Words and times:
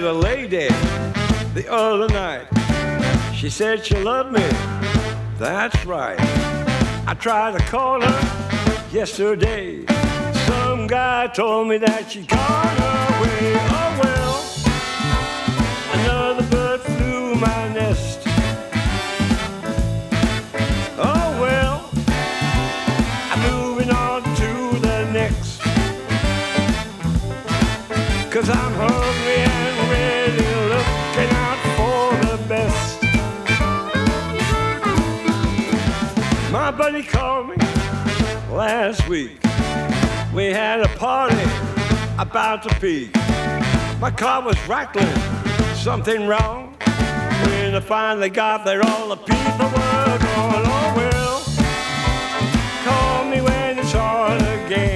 met 0.00 0.10
a 0.10 0.12
lady 0.12 0.68
the 1.54 1.66
other 1.70 2.08
night. 2.08 2.46
She 3.34 3.48
said 3.48 3.84
she 3.84 3.96
loved 3.96 4.30
me. 4.30 4.46
That's 5.38 5.86
right. 5.86 6.18
I 7.06 7.16
tried 7.18 7.58
to 7.58 7.64
call 7.64 8.02
her 8.02 8.86
yesterday. 8.92 9.86
Some 10.46 10.86
guy 10.86 11.28
told 11.28 11.68
me 11.68 11.78
that 11.78 12.10
she 12.10 12.26
gone 12.26 12.76
away. 13.16 13.54
Oh 13.78 13.90
well, 14.02 14.36
another 16.00 16.46
bird 16.50 16.80
flew 16.80 17.34
my 17.36 17.68
nest. 17.72 18.05
Last 38.86 39.08
week. 39.08 39.36
We 40.32 40.44
had 40.44 40.80
a 40.80 40.88
party 40.96 41.48
about 42.20 42.62
to 42.62 42.70
peak. 42.80 43.12
My 44.00 44.12
car 44.12 44.42
was 44.42 44.56
rattling, 44.68 45.20
something 45.74 46.28
wrong. 46.28 46.76
When 47.46 47.74
I 47.74 47.80
finally 47.80 48.30
got 48.30 48.64
there, 48.64 48.82
all 48.84 49.08
the 49.08 49.16
people 49.16 49.66
were 49.76 50.18
gone. 50.26 50.66
Oh 50.76 50.92
well, 51.00 51.36
call 52.86 53.24
me 53.24 53.40
when 53.40 53.78
it's 53.80 53.90
hard 53.90 54.40
again. 54.40 54.95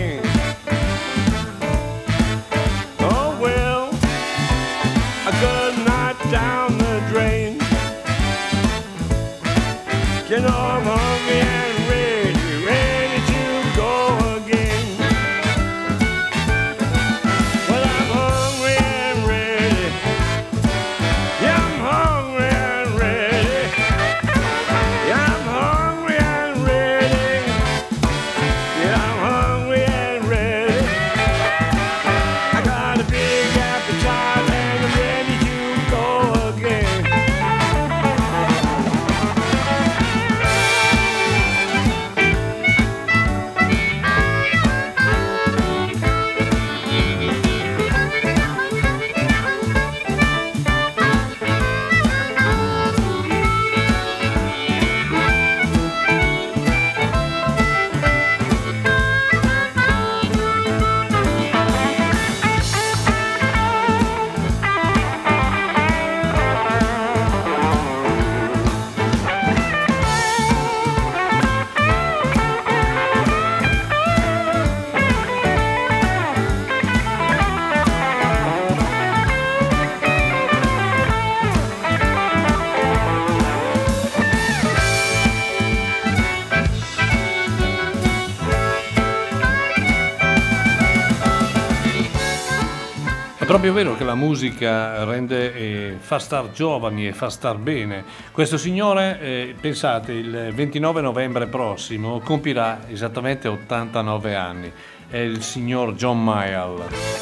Proprio 93.61 93.85
vero 93.85 93.95
che 93.95 94.05
la 94.05 94.15
musica 94.15 95.05
rende, 95.05 95.55
eh, 95.55 95.97
fa 95.99 96.19
star 96.19 96.51
giovani 96.51 97.07
e 97.07 97.13
fa 97.13 97.29
star 97.29 97.59
bene. 97.59 98.05
Questo 98.33 98.57
signore, 98.57 99.21
eh, 99.21 99.55
pensate, 99.61 100.13
il 100.13 100.51
29 100.55 101.03
novembre 101.03 101.47
prossimo 101.47 102.21
compirà 102.21 102.89
esattamente 102.89 103.49
89 103.49 104.35
anni. 104.35 104.73
È 105.11 105.19
il 105.19 105.43
signor 105.43 105.93
John 105.93 106.25
Mayall. 106.25 107.20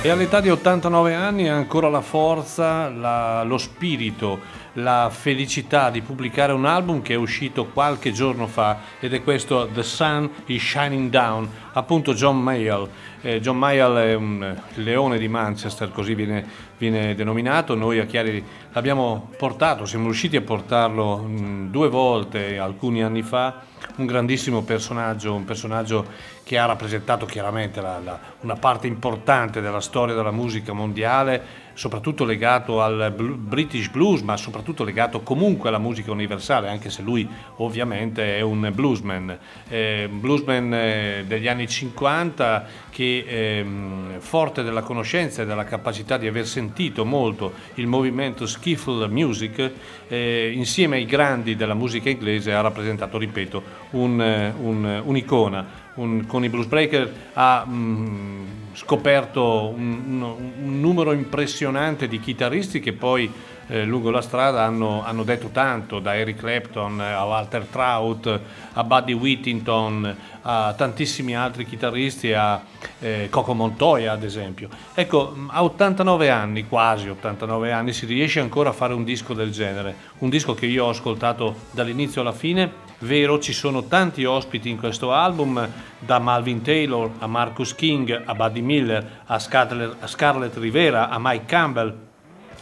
E 0.00 0.10
all'età 0.10 0.40
di 0.40 0.48
89 0.48 1.12
anni 1.12 1.48
ha 1.48 1.56
ancora 1.56 1.88
la 1.88 2.00
forza, 2.00 2.88
la- 2.88 3.42
lo 3.42 3.58
spirito, 3.58 4.38
la 4.74 5.10
felicità 5.10 5.90
di 5.90 6.02
pubblicare 6.02 6.52
un 6.52 6.66
album 6.66 7.02
che 7.02 7.14
è 7.14 7.16
uscito 7.16 7.66
qualche 7.66 8.12
giorno 8.12 8.46
fa 8.46 8.78
ed 9.00 9.12
è 9.12 9.24
questo 9.24 9.68
The 9.74 9.82
Sun 9.82 10.30
is 10.46 10.62
Shining 10.62 11.10
Down, 11.10 11.50
appunto 11.72 12.14
John 12.14 12.40
Mayall. 12.40 12.88
Eh, 13.20 13.40
John 13.40 13.58
Mayall 13.58 13.96
è 13.96 14.14
un 14.14 14.56
leone 14.74 15.18
di 15.18 15.26
Manchester, 15.26 15.90
così 15.90 16.14
viene, 16.14 16.46
viene 16.78 17.16
denominato. 17.16 17.74
Noi 17.74 17.98
a 17.98 18.06
Chiari 18.06 18.42
l'abbiamo 18.72 19.30
portato, 19.36 19.84
siamo 19.84 20.04
riusciti 20.04 20.36
a 20.36 20.42
portarlo 20.42 21.16
mh, 21.16 21.70
due 21.70 21.88
volte 21.88 22.56
alcuni 22.56 23.02
anni 23.02 23.22
fa. 23.22 23.62
Un 23.98 24.06
grandissimo 24.06 24.62
personaggio, 24.62 25.34
un 25.34 25.44
personaggio 25.44 26.06
che 26.44 26.56
ha 26.56 26.66
rappresentato 26.66 27.26
chiaramente 27.26 27.80
la- 27.80 27.98
la- 27.98 28.18
una 28.42 28.54
parte 28.54 28.86
importante 28.86 29.60
della 29.60 29.80
storia 29.80 30.14
della 30.14 30.30
musica 30.30 30.72
mondiale, 30.72 31.42
soprattutto 31.78 32.24
legato 32.24 32.82
al 32.82 33.14
British 33.16 33.88
blues, 33.88 34.22
ma 34.22 34.36
soprattutto 34.36 34.82
legato 34.82 35.20
comunque 35.20 35.68
alla 35.68 35.78
musica 35.78 36.10
universale, 36.10 36.68
anche 36.68 36.90
se 36.90 37.02
lui 37.02 37.26
ovviamente 37.58 38.36
è 38.36 38.40
un 38.40 38.68
bluesman, 38.74 39.38
Eh, 39.68 40.08
bluesman 40.10 40.74
eh, 40.74 41.24
degli 41.24 41.46
anni 41.46 41.68
50 41.68 42.66
che 42.90 43.24
ehm, 43.28 44.18
forte 44.18 44.64
della 44.64 44.82
conoscenza 44.82 45.42
e 45.42 45.46
della 45.46 45.62
capacità 45.62 46.16
di 46.16 46.26
aver 46.26 46.48
sentito 46.48 47.04
molto 47.04 47.52
il 47.74 47.86
movimento 47.86 48.44
skiffle 48.44 49.06
music, 49.06 49.70
eh, 50.08 50.50
insieme 50.52 50.96
ai 50.96 51.04
grandi 51.06 51.54
della 51.54 51.74
musica 51.74 52.10
inglese 52.10 52.52
ha 52.52 52.60
rappresentato, 52.60 53.18
ripeto, 53.18 53.62
un, 53.90 54.20
eh, 54.20 54.52
un- 54.60 55.02
un'icona. 55.04 55.86
Un- 55.94 56.26
con 56.26 56.42
i 56.42 56.48
Blues 56.48 56.66
Breaker 56.66 57.12
ha 57.34 57.64
mm, 57.66 58.46
scoperto 58.78 59.72
un, 59.74 60.22
un- 60.22 60.80
numero 60.80 61.12
impressionante 61.12 62.06
di 62.06 62.20
chitarristi 62.20 62.78
che 62.78 62.92
poi 62.92 63.28
eh, 63.68 63.84
lungo 63.84 64.10
la 64.10 64.22
strada 64.22 64.64
hanno, 64.64 65.04
hanno 65.04 65.22
detto 65.22 65.48
tanto, 65.48 65.98
da 66.00 66.16
Eric 66.16 66.38
Clapton 66.38 67.00
a 67.00 67.24
Walter 67.24 67.64
Trout, 67.64 68.40
a 68.72 68.84
Buddy 68.84 69.12
Whittington, 69.12 70.16
a 70.42 70.74
tantissimi 70.76 71.36
altri 71.36 71.66
chitarristi, 71.66 72.32
a 72.32 72.62
eh, 72.98 73.28
Coco 73.30 73.54
Montoya 73.54 74.12
ad 74.12 74.22
esempio. 74.22 74.68
Ecco, 74.94 75.32
mh, 75.34 75.50
a 75.52 75.62
89 75.62 76.30
anni, 76.30 76.66
quasi 76.66 77.08
89 77.08 77.70
anni, 77.72 77.92
si 77.92 78.06
riesce 78.06 78.40
ancora 78.40 78.70
a 78.70 78.72
fare 78.72 78.94
un 78.94 79.04
disco 79.04 79.34
del 79.34 79.50
genere, 79.50 79.94
un 80.18 80.30
disco 80.30 80.54
che 80.54 80.66
io 80.66 80.86
ho 80.86 80.88
ascoltato 80.88 81.54
dall'inizio 81.70 82.22
alla 82.22 82.32
fine. 82.32 82.86
Vero, 83.00 83.38
ci 83.38 83.52
sono 83.52 83.84
tanti 83.84 84.24
ospiti 84.24 84.68
in 84.68 84.78
questo 84.78 85.12
album, 85.12 85.68
da 86.00 86.18
Malvin 86.18 86.62
Taylor 86.62 87.10
a 87.18 87.26
Marcus 87.26 87.74
King, 87.74 88.22
a 88.24 88.34
Buddy 88.34 88.60
Miller, 88.60 89.22
a 89.26 89.38
Scarlett 89.38 90.56
Rivera, 90.56 91.08
a 91.08 91.16
Mike 91.20 91.44
Campbell, 91.44 92.07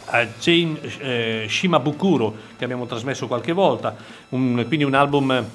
a 0.09 0.25
Jane 0.39 0.79
eh, 0.99 1.45
Shimabukuro 1.49 2.35
che 2.57 2.63
abbiamo 2.63 2.85
trasmesso 2.85 3.27
qualche 3.27 3.51
volta, 3.53 3.95
un- 4.29 4.63
quindi 4.67 4.85
un 4.85 4.93
album 4.93 5.45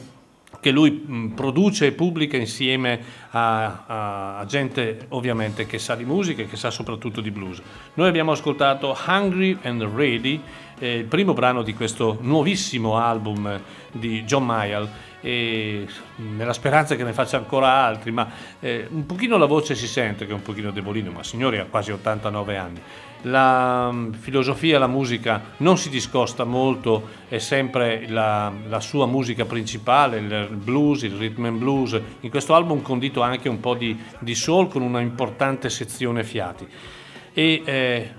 che 0.61 0.71
lui 0.71 0.91
mh, 1.05 1.29
produce 1.35 1.87
e 1.87 1.93
pubblica 1.93 2.37
insieme 2.37 3.01
a, 3.31 3.85
a- 3.87 4.39
a 4.39 4.45
gente 4.47 5.07
ovviamente 5.09 5.67
che 5.67 5.79
sa 5.79 5.95
di 5.95 6.05
musica 6.05 6.43
e 6.43 6.47
che 6.49 6.57
sa 6.57 6.71
soprattutto 6.71 7.21
di 7.21 7.31
blues. 7.31 7.61
Noi 7.95 8.09
abbiamo 8.09 8.33
ascoltato 8.33 8.97
Hungry 9.07 9.59
and 9.63 9.83
Ready 9.83 10.41
eh, 10.79 10.99
il 10.99 11.05
primo 11.05 11.33
brano 11.33 11.63
di 11.63 11.75
questo 11.75 12.19
nuovissimo 12.21 12.97
album 12.99 13.61
di 13.93 14.23
John 14.25 14.45
Mayall 14.45 14.89
e 15.23 15.87
nella 16.17 16.53
speranza 16.53 16.97
che 16.97 17.05
ne 17.05 17.13
faccia 17.13 17.37
ancora 17.37 17.73
altri, 17.73 18.11
ma 18.11 18.29
eh, 18.61 18.87
un 18.91 19.07
pochino 19.07 19.39
la 19.39 19.47
voce 19.47 19.75
si 19.75 19.87
sente 19.87 20.27
che 20.27 20.33
è 20.33 20.35
un 20.35 20.43
pochino 20.43 20.73
debolino, 20.73 21.13
ma 21.13 21.23
signori 21.23 21.59
ha 21.59 21.65
quasi 21.65 21.93
89 21.93 22.57
anni. 22.57 22.81
La 23.27 23.87
um, 23.89 24.13
filosofia, 24.13 24.81
la 24.81 24.89
musica 24.89 25.41
non 25.59 25.79
si 25.79 25.91
discosta 25.91 26.43
molto, 26.43 27.09
è 27.29 27.39
sempre 27.39 28.09
la, 28.09 28.53
la, 28.69 28.81
sua 28.81 29.07
musica 29.07 29.45
principale, 29.45 30.19
il 30.19 30.49
blues, 30.51 31.03
il 31.03 31.13
rhythm 31.13 31.45
and 31.45 31.59
blues. 31.59 32.01
In 32.21 32.31
questo 32.31 32.55
album 32.55 32.83
condito 32.83 33.23
anche 33.23 33.49
un 33.49 33.61
po' 33.61 33.75
di, 33.75 33.97
di 34.19 34.35
soul 34.35 34.67
con 34.67 34.83
una 34.83 35.01
importante 35.01 35.71
sezione 35.71 36.25
fiati. 36.25 36.67
E 37.33 37.63
eh, 37.65 38.11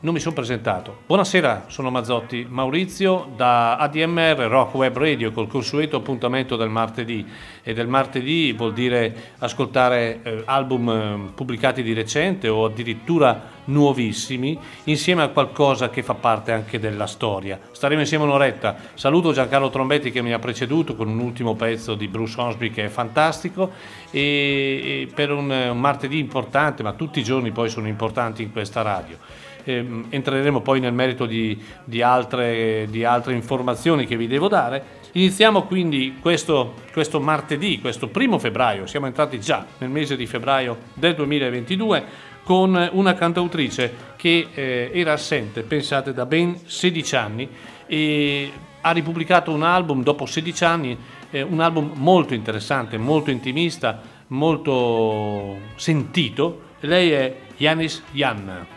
non 0.00 0.14
mi 0.14 0.20
sono 0.20 0.34
presentato. 0.34 0.98
Buonasera, 1.06 1.64
sono 1.66 1.90
Mazzotti 1.90 2.46
Maurizio 2.48 3.32
da 3.34 3.76
ADMR 3.78 4.46
Rock 4.48 4.74
Web 4.74 4.96
Radio 4.96 5.32
col 5.32 5.48
consueto 5.48 5.96
appuntamento 5.96 6.54
del 6.54 6.68
martedì 6.68 7.26
e 7.64 7.74
del 7.74 7.88
martedì 7.88 8.52
vuol 8.52 8.72
dire 8.72 9.32
ascoltare 9.38 10.20
eh, 10.22 10.42
album 10.44 10.88
eh, 10.88 11.32
pubblicati 11.34 11.82
di 11.82 11.94
recente 11.94 12.46
o 12.46 12.66
addirittura 12.66 13.56
nuovissimi 13.64 14.56
insieme 14.84 15.22
a 15.22 15.28
qualcosa 15.28 15.90
che 15.90 16.04
fa 16.04 16.14
parte 16.14 16.52
anche 16.52 16.78
della 16.78 17.08
storia. 17.08 17.58
Staremo 17.72 18.00
insieme 18.00 18.22
un'oretta. 18.22 18.76
Saluto 18.94 19.32
Giancarlo 19.32 19.68
Trombetti 19.68 20.12
che 20.12 20.22
mi 20.22 20.32
ha 20.32 20.38
preceduto 20.38 20.94
con 20.94 21.08
un 21.08 21.18
ultimo 21.18 21.56
pezzo 21.56 21.96
di 21.96 22.06
Bruce 22.06 22.40
Hornsby 22.40 22.70
che 22.70 22.84
è 22.84 22.88
fantastico 22.88 23.72
e, 24.12 24.20
e 24.20 25.08
per 25.12 25.32
un, 25.32 25.50
un 25.50 25.80
martedì 25.80 26.20
importante, 26.20 26.84
ma 26.84 26.92
tutti 26.92 27.18
i 27.18 27.24
giorni 27.24 27.50
poi 27.50 27.68
sono 27.68 27.88
importanti 27.88 28.44
in 28.44 28.52
questa 28.52 28.82
radio 28.82 29.46
eh, 29.68 29.84
entreremo 30.08 30.62
poi 30.62 30.80
nel 30.80 30.94
merito 30.94 31.26
di, 31.26 31.60
di, 31.84 32.00
altre, 32.00 32.86
di, 32.88 33.04
altre, 33.04 33.34
informazioni 33.34 34.06
che 34.06 34.16
vi 34.16 34.26
devo 34.26 34.48
dare. 34.48 34.96
Iniziamo 35.12 35.64
quindi 35.64 36.16
questo, 36.20 36.74
questo 36.90 37.20
martedì, 37.20 37.78
questo 37.78 38.08
primo 38.08 38.38
febbraio, 38.38 38.86
siamo 38.86 39.06
entrati 39.06 39.38
già 39.38 39.66
nel 39.78 39.90
mese 39.90 40.16
di 40.16 40.26
febbraio 40.26 40.78
del 40.94 41.14
2022 41.14 42.26
con 42.44 42.88
una 42.92 43.12
cantautrice 43.12 44.14
che 44.16 44.48
eh, 44.54 44.90
era 44.94 45.12
assente, 45.12 45.62
pensate, 45.62 46.14
da 46.14 46.24
ben 46.24 46.58
16 46.64 47.16
anni 47.16 47.48
e 47.86 48.50
ha 48.80 48.90
ripubblicato 48.92 49.52
un 49.52 49.62
album 49.62 50.02
dopo 50.02 50.24
16 50.24 50.64
anni, 50.64 50.96
eh, 51.30 51.42
un 51.42 51.60
album 51.60 51.92
molto 51.96 52.32
interessante, 52.32 52.96
molto 52.96 53.30
intimista, 53.30 54.00
molto 54.28 55.58
sentito. 55.74 56.62
Lei 56.80 57.10
è 57.10 57.36
Yanis 57.58 58.02
Jan. 58.12 58.76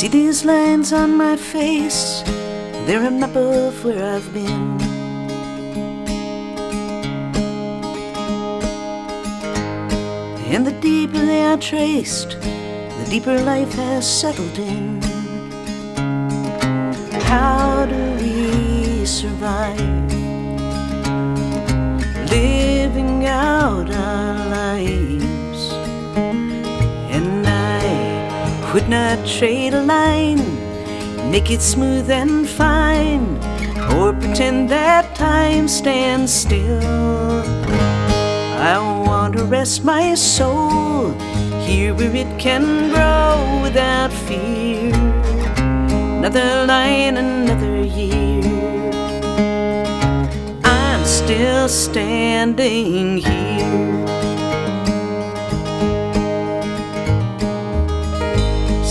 See 0.00 0.08
these 0.08 0.46
lines 0.46 0.94
on 0.94 1.14
my 1.14 1.36
face, 1.36 2.22
they're 2.86 3.06
a 3.06 3.10
map 3.10 3.36
of 3.36 3.84
where 3.84 4.14
I've 4.14 4.32
been. 4.32 4.80
And 10.54 10.66
the 10.66 10.72
deeper 10.80 11.18
they 11.18 11.44
are 11.44 11.58
traced, 11.58 12.30
the 12.40 13.06
deeper 13.10 13.38
life 13.42 13.74
has 13.74 14.08
settled 14.10 14.58
in. 14.58 15.02
How 17.28 17.84
do 17.84 18.00
we 18.22 19.04
survive? 19.04 19.78
Living 22.30 23.26
out 23.26 23.90
our 23.90 24.48
lives. 24.48 25.30
Could 28.70 28.88
not 28.88 29.26
trade 29.26 29.74
a 29.74 29.82
line, 29.82 30.38
make 31.28 31.50
it 31.50 31.60
smooth 31.60 32.08
and 32.08 32.48
fine, 32.48 33.36
or 33.96 34.12
pretend 34.12 34.68
that 34.68 35.16
time 35.16 35.66
stands 35.66 36.32
still. 36.32 37.42
I 38.62 38.78
want 38.78 39.36
to 39.38 39.44
rest 39.44 39.82
my 39.82 40.14
soul 40.14 41.10
here 41.66 41.94
where 41.94 42.14
it 42.14 42.38
can 42.38 42.90
grow 42.90 43.60
without 43.60 44.12
fear. 44.12 44.94
Another 46.18 46.64
line, 46.64 47.16
another 47.16 47.82
year. 47.82 48.44
I'm 50.62 51.04
still 51.04 51.68
standing 51.68 53.18
here. 53.18 54.19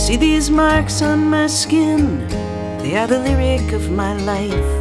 See 0.10 0.18
these 0.18 0.50
marks 0.50 1.04
on 1.04 1.30
my 1.30 1.46
skin, 1.46 2.28
they 2.80 2.98
are 2.98 3.06
the 3.06 3.20
lyric 3.20 3.74
of 3.74 3.92
my 3.92 4.18
life. 4.18 4.72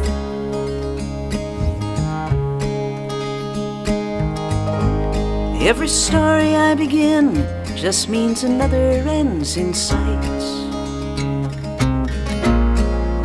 Every 5.61 5.87
story 5.87 6.55
I 6.55 6.73
begin 6.73 7.45
just 7.75 8.09
means 8.09 8.43
another 8.43 9.05
ends 9.05 9.55
in 9.55 9.71
sight. 9.71 10.41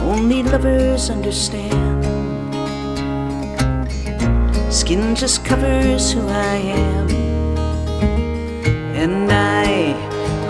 Only 0.03 0.43
lovers 0.43 1.09
understand. 1.09 2.05
Skin 4.71 5.15
just 5.15 5.43
covers 5.43 6.13
who 6.13 6.21
I 6.29 6.57
am. 6.57 7.04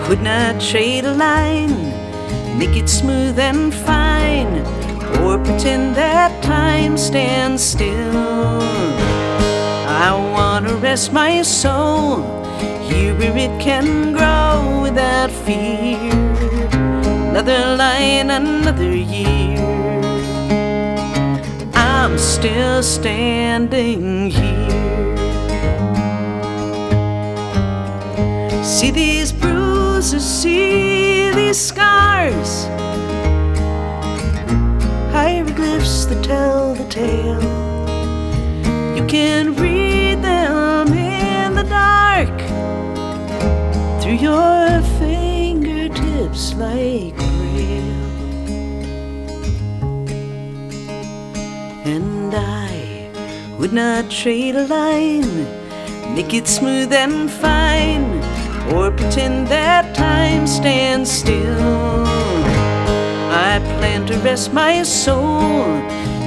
Could 0.05 0.21
not 0.21 0.61
trade 0.61 1.03
a 1.03 1.13
line, 1.15 1.75
make 2.59 2.75
it 2.77 2.87
smooth 2.87 3.39
and 3.39 3.73
fine, 3.73 4.59
or 5.23 5.39
pretend 5.43 5.95
that 5.95 6.31
time 6.43 6.95
stands 6.95 7.63
still. 7.63 8.61
I 10.07 10.11
wanna 10.13 10.75
rest 10.75 11.11
my 11.11 11.41
soul 11.41 12.21
here 12.87 13.15
where 13.15 13.35
it 13.35 13.59
can 13.59 14.13
grow 14.13 14.83
without 14.83 15.31
fear. 15.31 15.97
Another 17.29 17.75
line, 17.75 18.29
another 18.29 18.93
year. 18.95 19.57
I'm 21.73 22.19
still 22.19 22.83
standing 22.83 24.29
here. 24.29 25.15
See 28.63 28.91
these 28.91 29.31
to 30.11 30.19
see 30.19 31.31
these 31.31 31.59
scars, 31.59 32.65
hieroglyphs 35.11 36.05
that 36.05 36.23
tell 36.23 36.75
the 36.75 36.83
tale. 36.89 37.41
You 38.95 39.03
can 39.07 39.55
read 39.55 40.21
them 40.21 40.93
in 40.93 41.55
the 41.55 41.63
dark 41.63 42.37
through 43.99 44.19
your 44.29 44.81
fingertips 44.99 46.53
like 46.53 47.15
braille. 47.15 47.81
And 51.83 52.31
I 52.35 53.09
would 53.57 53.73
not 53.73 54.11
trade 54.11 54.55
a 54.55 54.67
line, 54.67 55.45
make 56.13 56.31
it 56.35 56.47
smooth 56.47 56.93
and 56.93 57.31
fine 57.31 58.14
or 58.73 58.91
pretend 58.91 59.47
that 59.47 59.95
time 59.95 60.47
stands 60.47 61.11
still. 61.11 62.05
I 63.31 63.59
plan 63.79 64.05
to 64.07 64.17
rest 64.19 64.53
my 64.53 64.83
soul 64.83 65.65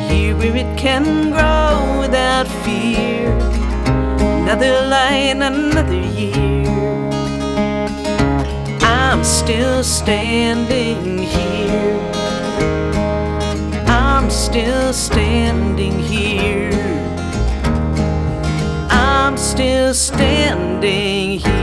here 0.08 0.36
where 0.36 0.56
it 0.56 0.78
can 0.78 1.30
grow 1.30 2.00
without 2.00 2.46
fear. 2.64 3.28
Another 4.42 4.86
line, 4.88 5.42
another 5.42 5.94
year. 5.94 6.66
I'm 8.80 9.24
still 9.24 9.82
standing 9.82 11.18
here. 11.18 12.00
I'm 13.86 14.30
still 14.30 14.92
standing 14.92 15.98
here. 15.98 16.70
I'm 18.90 19.36
still 19.36 19.92
standing 19.92 21.40
here. 21.40 21.57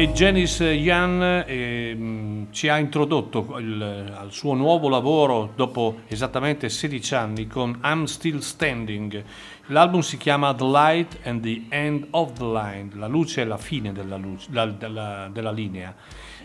E 0.00 0.12
Janice 0.12 0.64
Young 0.64 1.44
eh, 1.46 2.46
ci 2.52 2.68
ha 2.68 2.78
introdotto 2.78 3.58
il, 3.58 3.82
al 3.82 4.32
suo 4.32 4.54
nuovo 4.54 4.88
lavoro 4.88 5.52
dopo 5.54 5.98
esattamente 6.06 6.70
16 6.70 7.14
anni 7.14 7.46
con 7.46 7.78
I'm 7.84 8.04
Still 8.04 8.38
Standing. 8.38 9.22
L'album 9.66 10.00
si 10.00 10.16
chiama 10.16 10.54
The 10.54 10.64
Light 10.64 11.18
and 11.24 11.42
the 11.42 11.64
End 11.68 12.06
of 12.12 12.32
the 12.32 12.46
Line, 12.46 12.92
la 12.94 13.08
luce 13.08 13.42
e 13.42 13.44
la 13.44 13.58
fine 13.58 13.92
della, 13.92 14.16
luce, 14.16 14.48
la, 14.52 14.64
della, 14.64 15.28
della 15.30 15.52
linea. 15.52 15.94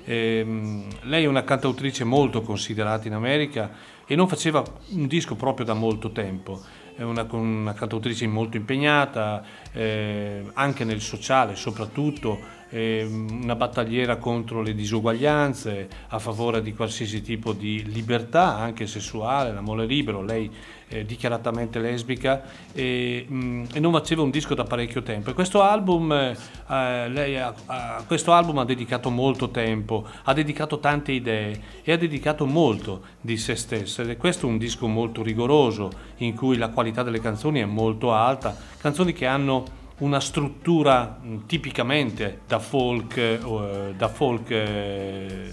Eh, 0.03 0.85
lei 1.03 1.23
è 1.23 1.27
una 1.27 1.45
cantautrice 1.45 2.03
molto 2.03 2.41
considerata 2.41 3.07
in 3.07 3.13
America 3.13 3.71
e 4.05 4.17
non 4.17 4.27
faceva 4.27 4.65
un 4.89 5.07
disco 5.07 5.35
proprio 5.35 5.65
da 5.65 5.73
molto 5.73 6.11
tempo 6.11 6.61
è 6.95 7.03
una, 7.03 7.27
una 7.31 7.73
cantautrice 7.73 8.25
molto 8.25 8.55
impegnata, 8.55 9.43
eh, 9.73 10.43
anche 10.53 10.85
nel 10.85 11.01
sociale 11.01 11.55
soprattutto, 11.55 12.39
una 12.81 13.55
battagliera 13.55 14.17
contro 14.17 14.61
le 14.61 14.73
disuguaglianze, 14.73 15.87
a 16.09 16.19
favore 16.19 16.61
di 16.61 16.73
qualsiasi 16.73 17.21
tipo 17.21 17.53
di 17.53 17.83
libertà, 17.85 18.57
anche 18.57 18.85
sessuale, 18.85 19.53
l'amore 19.53 19.85
libero. 19.85 20.21
Lei 20.21 20.51
è 20.87 21.03
dichiaratamente 21.03 21.79
lesbica 21.79 22.43
e, 22.71 23.25
mh, 23.27 23.63
e, 23.73 23.79
non 23.79 23.91
faceva 23.93 24.21
un 24.21 24.29
disco 24.29 24.53
da 24.53 24.63
parecchio 24.63 25.01
tempo. 25.03 25.29
E 25.29 25.33
questo 25.33 25.61
album, 25.61 26.11
eh, 26.11 27.09
lei 27.09 27.37
a, 27.37 27.53
a 27.65 28.03
questo 28.05 28.33
album 28.33 28.59
ha 28.59 28.65
dedicato 28.65 29.09
molto 29.09 29.49
tempo, 29.49 30.05
ha 30.23 30.33
dedicato 30.33 30.79
tante 30.79 31.11
idee 31.11 31.61
e 31.83 31.91
ha 31.91 31.97
dedicato 31.97 32.45
molto 32.45 33.03
di 33.21 33.37
se 33.37 33.55
stessa. 33.55 34.01
Ed 34.01 34.09
è 34.09 34.17
questo 34.17 34.47
un 34.47 34.57
disco 34.57 34.87
molto 34.87 35.23
rigoroso, 35.23 35.91
in 36.17 36.35
cui 36.35 36.57
la 36.57 36.69
qualità 36.69 37.03
delle 37.03 37.19
canzoni 37.19 37.61
è 37.61 37.65
molto 37.65 38.13
alta, 38.13 38.55
canzoni 38.77 39.13
che 39.13 39.25
hanno 39.25 39.83
una 39.97 40.19
struttura 40.19 41.19
tipicamente 41.45 42.41
da 42.47 42.59
folk, 42.59 43.17
eh, 43.17 43.93
da 43.95 44.07
folk 44.07 44.49
eh, 44.49 45.51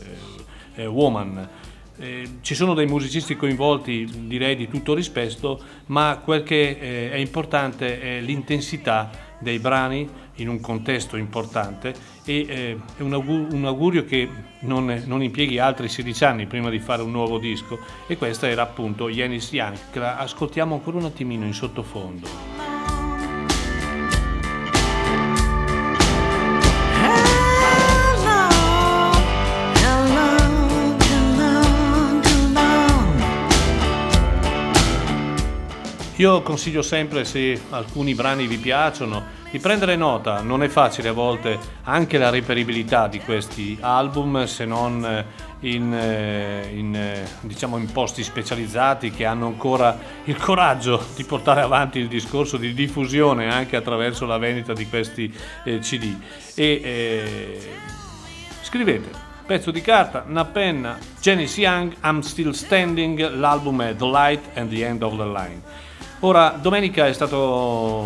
eh, 0.74 0.86
woman. 0.86 1.48
Eh, 1.98 2.38
ci 2.40 2.54
sono 2.54 2.74
dei 2.74 2.86
musicisti 2.86 3.36
coinvolti, 3.36 4.26
direi 4.26 4.56
di 4.56 4.68
tutto 4.68 4.94
rispetto, 4.94 5.60
ma 5.86 6.20
quel 6.24 6.42
che 6.42 6.76
eh, 6.80 7.12
è 7.12 7.16
importante 7.16 8.00
è 8.00 8.20
l'intensità 8.20 9.10
dei 9.38 9.58
brani 9.58 10.08
in 10.36 10.48
un 10.48 10.60
contesto 10.60 11.16
importante 11.16 11.94
e 12.24 12.46
eh, 12.48 12.80
è 12.96 13.02
un, 13.02 13.12
augurio, 13.12 13.54
un 13.54 13.66
augurio 13.66 14.04
che 14.04 14.28
non, 14.60 15.02
non, 15.04 15.22
impieghi 15.22 15.58
altri 15.58 15.88
16 15.88 16.24
anni 16.24 16.46
prima 16.46 16.70
di 16.70 16.78
fare 16.78 17.02
un 17.02 17.10
nuovo 17.10 17.38
disco 17.38 17.78
e 18.06 18.16
questa 18.16 18.48
era 18.48 18.62
appunto 18.62 19.08
Yanis 19.08 19.50
che 19.50 19.98
la 19.98 20.16
ascoltiamo 20.16 20.74
ancora 20.74 20.96
un 20.96 21.04
attimino 21.04 21.44
in 21.44 21.52
sottofondo. 21.52 22.51
Io 36.22 36.40
consiglio 36.42 36.82
sempre, 36.82 37.24
se 37.24 37.60
alcuni 37.70 38.14
brani 38.14 38.46
vi 38.46 38.56
piacciono, 38.56 39.24
di 39.50 39.58
prendere 39.58 39.96
nota. 39.96 40.40
Non 40.40 40.62
è 40.62 40.68
facile 40.68 41.08
a 41.08 41.12
volte 41.12 41.58
anche 41.82 42.16
la 42.16 42.30
reperibilità 42.30 43.08
di 43.08 43.18
questi 43.18 43.76
album, 43.80 44.44
se 44.44 44.64
non 44.64 45.24
in, 45.62 45.92
eh, 45.92 46.70
in, 46.74 46.94
eh, 46.94 47.26
diciamo 47.40 47.76
in 47.76 47.90
posti 47.90 48.22
specializzati 48.22 49.10
che 49.10 49.24
hanno 49.24 49.48
ancora 49.48 49.98
il 50.22 50.36
coraggio 50.36 51.04
di 51.16 51.24
portare 51.24 51.60
avanti 51.60 51.98
il 51.98 52.06
discorso 52.06 52.56
di 52.56 52.72
diffusione 52.72 53.52
anche 53.52 53.74
attraverso 53.74 54.24
la 54.24 54.38
vendita 54.38 54.74
di 54.74 54.88
questi 54.88 55.34
eh, 55.64 55.80
CD. 55.80 56.16
E 56.54 56.80
eh, 56.84 57.70
scrivete 58.62 59.30
pezzo 59.44 59.72
di 59.72 59.80
carta, 59.80 60.24
una 60.28 60.44
penna, 60.44 60.96
Janice 61.20 61.60
Young, 61.60 61.96
I'm 62.04 62.20
Still 62.20 62.52
Standing, 62.52 63.34
l'album 63.34 63.82
è 63.82 63.96
The 63.96 64.06
Light 64.06 64.56
and 64.56 64.70
the 64.70 64.86
End 64.86 65.02
of 65.02 65.16
the 65.16 65.26
Line. 65.26 65.81
Ora, 66.24 66.50
domenica 66.50 67.08
è 67.08 67.12
stato 67.12 67.36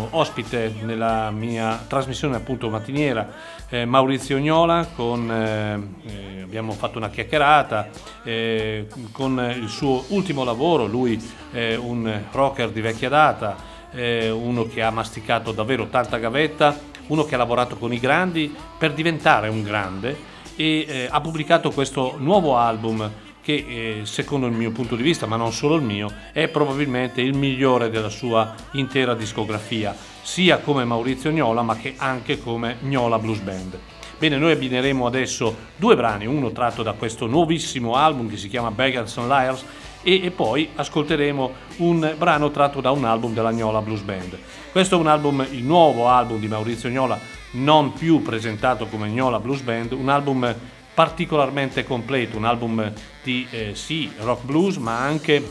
ospite 0.09 0.73
nella 0.81 1.29
mia 1.29 1.85
trasmissione 1.87 2.35
appunto 2.35 2.67
mattiniera 2.67 3.29
eh, 3.69 3.85
Maurizio 3.85 4.39
Gnola, 4.39 4.87
con, 4.95 5.29
eh, 5.29 5.79
eh, 6.07 6.41
abbiamo 6.41 6.71
fatto 6.71 6.97
una 6.97 7.11
chiacchierata 7.11 7.89
eh, 8.23 8.87
con 9.11 9.37
il 9.55 9.69
suo 9.69 10.05
ultimo 10.07 10.43
lavoro, 10.43 10.87
lui 10.87 11.23
è 11.51 11.75
un 11.75 12.23
rocker 12.31 12.71
di 12.71 12.81
vecchia 12.81 13.09
data, 13.09 13.75
uno 13.91 14.65
che 14.65 14.81
ha 14.81 14.89
masticato 14.89 15.51
davvero 15.51 15.85
tanta 15.85 16.17
gavetta, 16.17 16.75
uno 17.07 17.23
che 17.23 17.35
ha 17.35 17.37
lavorato 17.37 17.77
con 17.77 17.93
i 17.93 17.99
grandi 17.99 18.53
per 18.79 18.93
diventare 18.93 19.47
un 19.47 19.61
grande 19.61 20.35
e 20.55 20.85
eh, 20.87 21.07
ha 21.09 21.21
pubblicato 21.21 21.69
questo 21.69 22.15
nuovo 22.17 22.57
album 22.57 23.09
che 23.47 23.99
eh, 24.01 24.05
secondo 24.05 24.45
il 24.45 24.51
mio 24.51 24.71
punto 24.71 24.97
di 24.97 25.03
vista, 25.03 25.25
ma 25.25 25.37
non 25.37 25.53
solo 25.53 25.75
il 25.75 25.81
mio, 25.81 26.11
è 26.33 26.49
probabilmente 26.49 27.21
il 27.21 27.33
migliore 27.33 27.89
della 27.89 28.09
sua 28.09 28.53
intera 28.71 29.13
discografia, 29.13 29.95
sia 30.21 30.57
come 30.57 30.83
Maurizio 30.83 31.31
Gnola 31.31 31.61
ma 31.61 31.77
che 31.77 31.93
anche 31.95 32.41
come 32.41 32.75
Gnola 32.81 33.17
Blues 33.19 33.39
Band. 33.39 33.79
Bene, 34.19 34.35
noi 34.35 34.51
abbineremo 34.51 35.05
adesso 35.05 35.55
due 35.77 35.95
brani, 35.95 36.25
uno 36.25 36.51
tratto 36.51 36.83
da 36.83 36.91
questo 36.91 37.25
nuovissimo 37.25 37.95
album 37.95 38.29
che 38.29 38.35
si 38.35 38.49
chiama 38.49 38.69
Beggars 38.69 39.15
and 39.15 39.29
Liars 39.29 39.65
e, 40.01 40.25
e, 40.25 40.31
poi 40.31 40.71
ascolteremo 40.75 41.51
un 41.77 42.15
brano 42.17 42.51
tratto 42.51 42.81
da 42.81 42.91
un 42.91 43.05
album 43.05 43.33
della 43.33 43.53
Gnola 43.53 43.81
Blues 43.81 44.01
Band. 44.01 44.37
Questo 44.73 44.97
è 44.97 44.99
un 44.99 45.07
album, 45.07 45.47
il 45.51 45.63
nuovo 45.63 46.09
album 46.09 46.39
di 46.39 46.49
Maurizio 46.49 46.89
Gnola, 46.89 47.17
non 47.51 47.93
più 47.93 48.21
presentato 48.21 48.87
come 48.87 49.07
Gnola 49.07 49.39
Blues 49.39 49.61
Band, 49.61 49.93
un 49.93 50.09
album 50.09 50.53
particolarmente 50.97 51.83
completo, 51.83 52.37
un 52.37 52.45
album 52.45 52.91
di 53.21 53.45
eh, 53.51 53.75
sì, 53.75 54.11
rock 54.17 54.43
blues, 54.43 54.77
ma 54.77 54.97
anche 54.97 55.47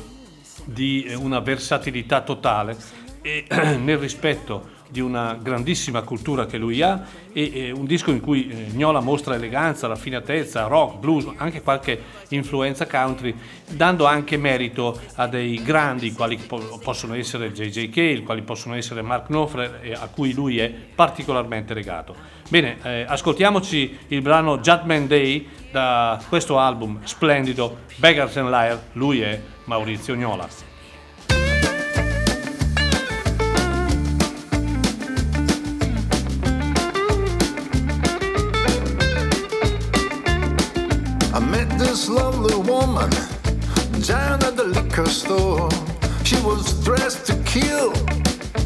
di 0.65 1.05
eh, 1.05 1.15
una 1.15 1.39
versatilità 1.39 2.23
totale. 2.23 2.77
E 3.23 3.47
nel 3.81 3.97
rispetto 3.97 4.71
di 4.89 5.01
una 5.01 5.39
grandissima 5.41 6.03
cultura 6.03 6.47
che 6.47 6.59
lui 6.59 6.81
ha 6.83 7.05
e, 7.33 7.51
e 7.53 7.71
un 7.71 7.85
disco 7.85 8.11
in 8.11 8.21
cui 8.21 8.49
eh, 8.49 8.73
Gnola 8.73 9.01
mostra 9.01 9.35
eleganza, 9.35 9.87
raffinatezza, 9.87 10.67
rock, 10.67 10.99
blues, 10.99 11.27
anche 11.37 11.63
qualche 11.63 12.01
influenza 12.29 12.87
country, 12.87 13.35
dando 13.69 14.07
anche 14.07 14.37
merito 14.37 14.99
a 15.17 15.27
dei 15.27 15.63
grandi 15.63 16.13
quali 16.13 16.37
po- 16.37 16.79
possono 16.83 17.15
essere 17.15 17.53
J.J. 17.53 17.91
Cale, 17.91 18.23
quali 18.23 18.43
possono 18.43 18.75
essere 18.75 19.03
Mark 19.03 19.27
Knopfler, 19.27 19.97
a 19.99 20.09
cui 20.09 20.33
lui 20.33 20.59
è 20.59 20.69
particolarmente 20.71 21.75
legato. 21.75 22.15
Bene, 22.49 22.79
eh, 22.83 23.05
ascoltiamoci 23.09 23.99
il 24.09 24.23
brano 24.23 24.59
Judgment 24.59 25.09
Day 25.09 25.49
da 25.73 26.23
questo 26.29 26.59
album 26.59 27.01
splendido, 27.05 27.79
Beggars 27.97 28.37
and 28.37 28.49
Liar, 28.49 28.81
lui 28.93 29.21
è 29.21 29.41
Maurizio 29.65 30.15
Gnola. 30.15 30.76
Down 44.07 44.41
at 44.45 44.57
the 44.57 44.63
liquor 44.63 45.07
store. 45.07 45.69
She 46.23 46.37
was 46.43 46.85
dressed 46.85 47.27
to 47.27 47.35
kill. 47.43 47.93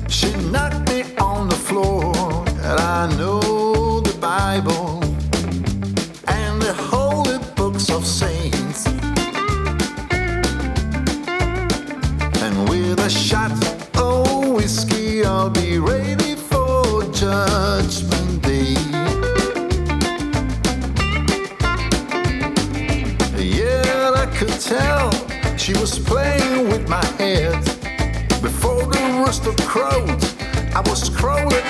She 0.08 0.30
knocked 0.50 0.90
me 0.90 1.02
on 1.16 1.48
the 1.48 1.54
floor, 1.54 2.12
and 2.46 2.78
I 2.78 3.08
know 3.16 4.00
the 4.00 4.16
Bible 4.20 5.02
and 6.28 6.60
the 6.60 6.74
holy 6.74 7.38
books 7.56 7.88
of 7.90 8.04
saints. 8.04 8.86
And 12.44 12.68
with 12.68 13.00
a 13.00 13.08
shot 13.08 13.50
of 13.96 14.48
whiskey, 14.48 15.24
I'll 15.24 15.48
be 15.48 15.78
ready 15.78 15.99
she 25.60 25.74
was 25.74 25.98
playing 25.98 26.70
with 26.70 26.88
my 26.88 27.04
head. 27.18 27.52
Before 28.40 28.82
the 28.86 29.22
rooster 29.22 29.52
crowed, 29.64 30.24
I 30.74 30.80
was 30.86 31.10
crawling 31.10 31.62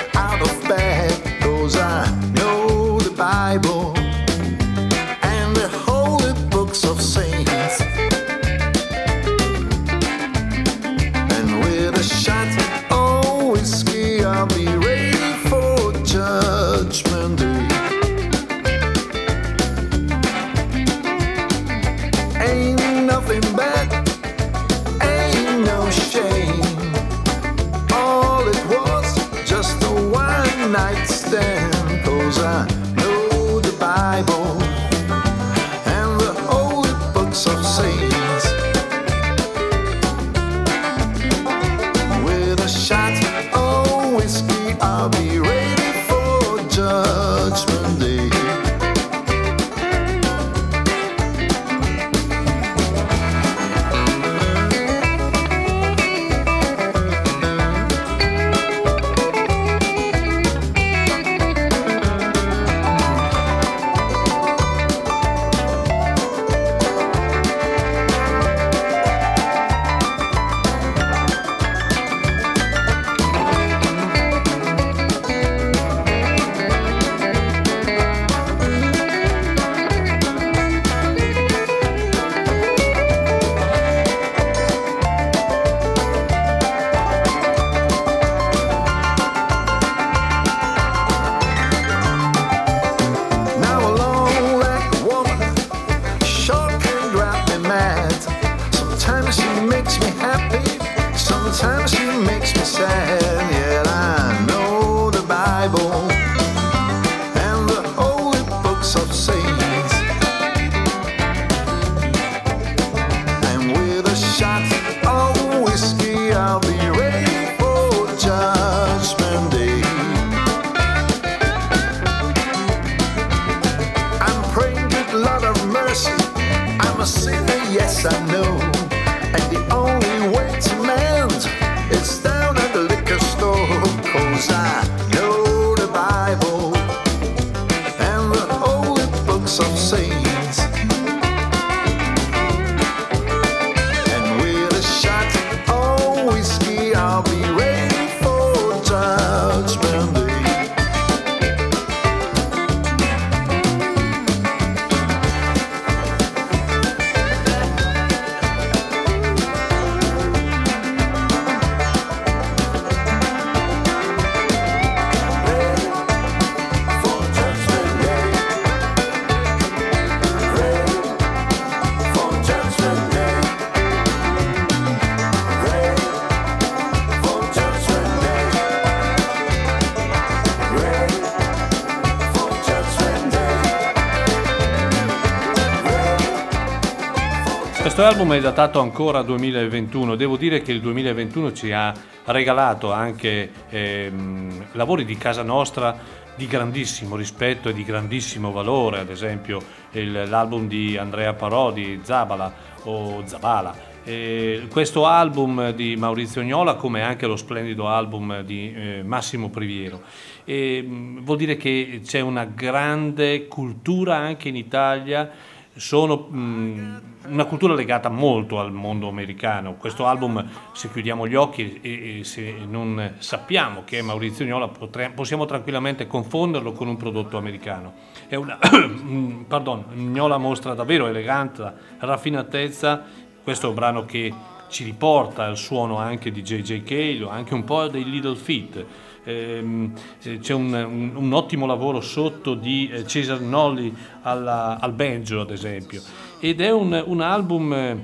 Questo 188.21 188.35
album 188.35 188.51
è 188.51 188.53
datato 188.53 188.79
ancora 188.79 189.23
2021, 189.23 190.15
devo 190.15 190.37
dire 190.37 190.61
che 190.61 190.71
il 190.71 190.79
2021 190.79 191.53
ci 191.53 191.71
ha 191.71 191.91
regalato 192.25 192.91
anche 192.91 193.49
ehm, 193.67 194.67
lavori 194.73 195.05
di 195.05 195.17
casa 195.17 195.41
nostra 195.41 195.97
di 196.35 196.45
grandissimo 196.45 197.15
rispetto 197.15 197.69
e 197.69 197.73
di 197.73 197.83
grandissimo 197.83 198.51
valore, 198.51 198.99
ad 198.99 199.09
esempio 199.09 199.59
il, 199.93 200.29
l'album 200.29 200.67
di 200.67 200.97
Andrea 200.97 201.33
Parodi, 201.33 202.01
Zabala 202.03 202.53
o 202.83 203.23
Zabala. 203.25 203.75
E 204.03 204.67
questo 204.69 205.07
album 205.07 205.71
di 205.71 205.95
Maurizio 205.95 206.43
Gnola 206.43 206.75
come 206.75 207.01
anche 207.01 207.25
lo 207.25 207.35
splendido 207.35 207.87
album 207.87 208.41
di 208.41 208.71
eh, 208.71 209.01
Massimo 209.03 209.49
Priviero. 209.49 209.99
E, 210.45 210.83
mh, 210.83 211.23
vuol 211.23 211.37
dire 211.37 211.57
che 211.57 212.01
c'è 212.05 212.19
una 212.19 212.45
grande 212.45 213.47
cultura 213.47 214.17
anche 214.17 214.47
in 214.47 214.55
Italia 214.55 215.49
sono 215.75 216.27
mh, 216.29 217.01
una 217.27 217.45
cultura 217.45 217.73
legata 217.73 218.09
molto 218.09 218.59
al 218.59 218.71
mondo 218.71 219.07
americano. 219.07 219.75
Questo 219.75 220.05
album, 220.05 220.45
se 220.73 220.91
chiudiamo 220.91 221.27
gli 221.27 221.35
occhi 221.35 221.79
e, 221.81 222.19
e 222.19 222.23
se 222.23 222.53
non 222.67 223.15
sappiamo 223.19 223.83
che 223.85 223.99
è 223.99 224.01
Maurizio 224.01 224.45
Gnola, 224.45 224.67
potre, 224.67 225.11
possiamo 225.11 225.45
tranquillamente 225.45 226.07
confonderlo 226.07 226.73
con 226.73 226.87
un 226.87 226.97
prodotto 226.97 227.37
americano. 227.37 227.93
È 228.27 228.35
una, 228.35 228.57
pardon, 229.47 229.85
Gnola 229.93 230.37
mostra 230.37 230.73
davvero 230.73 231.07
eleganza, 231.07 231.73
raffinatezza. 231.99 233.03
Questo 233.43 233.67
è 233.67 233.69
un 233.69 233.75
brano 233.75 234.05
che 234.05 234.33
ci 234.67 234.83
riporta 234.83 235.45
al 235.45 235.57
suono 235.57 235.97
anche 235.97 236.31
di 236.31 236.41
J.J. 236.41 236.83
Cale, 236.83 237.27
anche 237.29 237.53
un 237.53 237.63
po' 237.63 237.87
dei 237.87 238.09
Little 238.09 238.35
Feet 238.35 238.85
ehm, 239.23 239.93
c'è 240.19 240.53
un, 240.53 240.73
un, 240.73 241.11
un, 241.15 241.33
ottimo 241.33 241.65
lavoro 241.65 242.01
sotto 242.01 242.53
di 242.53 242.89
eh, 242.89 243.05
Cesar 243.05 243.41
Nolli 243.41 243.93
alla, 244.21 244.79
al 244.79 244.93
banjo 244.93 245.41
ad 245.41 245.51
esempio. 245.51 246.01
Ed 246.39 246.61
è 246.61 246.71
un, 246.71 247.03
un 247.05 247.21
album 247.21 248.03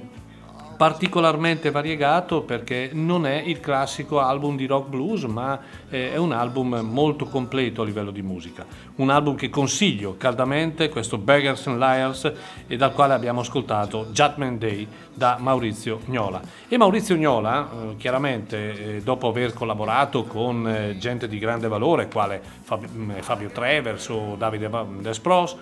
particolarmente 0.77 1.71
variegato 1.71 2.41
perché 2.41 2.91
non 2.93 3.25
è 3.25 3.41
il 3.43 3.59
classico 3.59 4.19
album 4.19 4.55
di 4.55 4.67
rock 4.67 4.89
blues, 4.89 5.23
ma 5.23 5.59
è 5.89 6.17
un 6.17 6.31
album 6.31 6.79
molto 6.83 7.25
completo 7.25 7.81
a 7.81 7.85
livello 7.85 8.11
di 8.11 8.21
musica. 8.21 8.65
Un 8.97 9.09
album 9.09 9.35
che 9.35 9.49
consiglio 9.49 10.15
caldamente, 10.17 10.89
questo 10.89 11.17
Beggars 11.17 11.67
and 11.67 11.79
Liars, 11.79 12.31
e 12.67 12.77
dal 12.77 12.93
quale 12.93 13.13
abbiamo 13.13 13.41
ascoltato 13.41 14.07
Judgment 14.11 14.59
Day 14.59 14.87
da 15.13 15.37
Maurizio 15.39 16.01
Gnola. 16.05 16.41
E 16.67 16.77
Maurizio 16.77 17.15
Gnola, 17.15 17.69
eh, 17.69 17.95
chiaramente, 17.97 18.97
eh, 18.97 19.01
dopo 19.01 19.27
aver 19.27 19.53
collaborato 19.53 20.25
con 20.25 20.67
eh, 20.67 20.97
gente 20.99 21.27
di 21.27 21.39
grande 21.39 21.67
valore, 21.67 22.07
quale 22.07 22.39
Fabio, 22.61 22.89
mm, 22.93 23.11
Fabio 23.21 23.49
Travers 23.49 24.09
o 24.09 24.35
Davide 24.37 24.69
Van 24.69 25.01
Despros, 25.01 25.55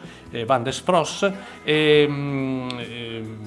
Van 0.46 0.64
Despros, 0.64 1.32
ehm, 1.64 2.70
ehm, 2.78 3.38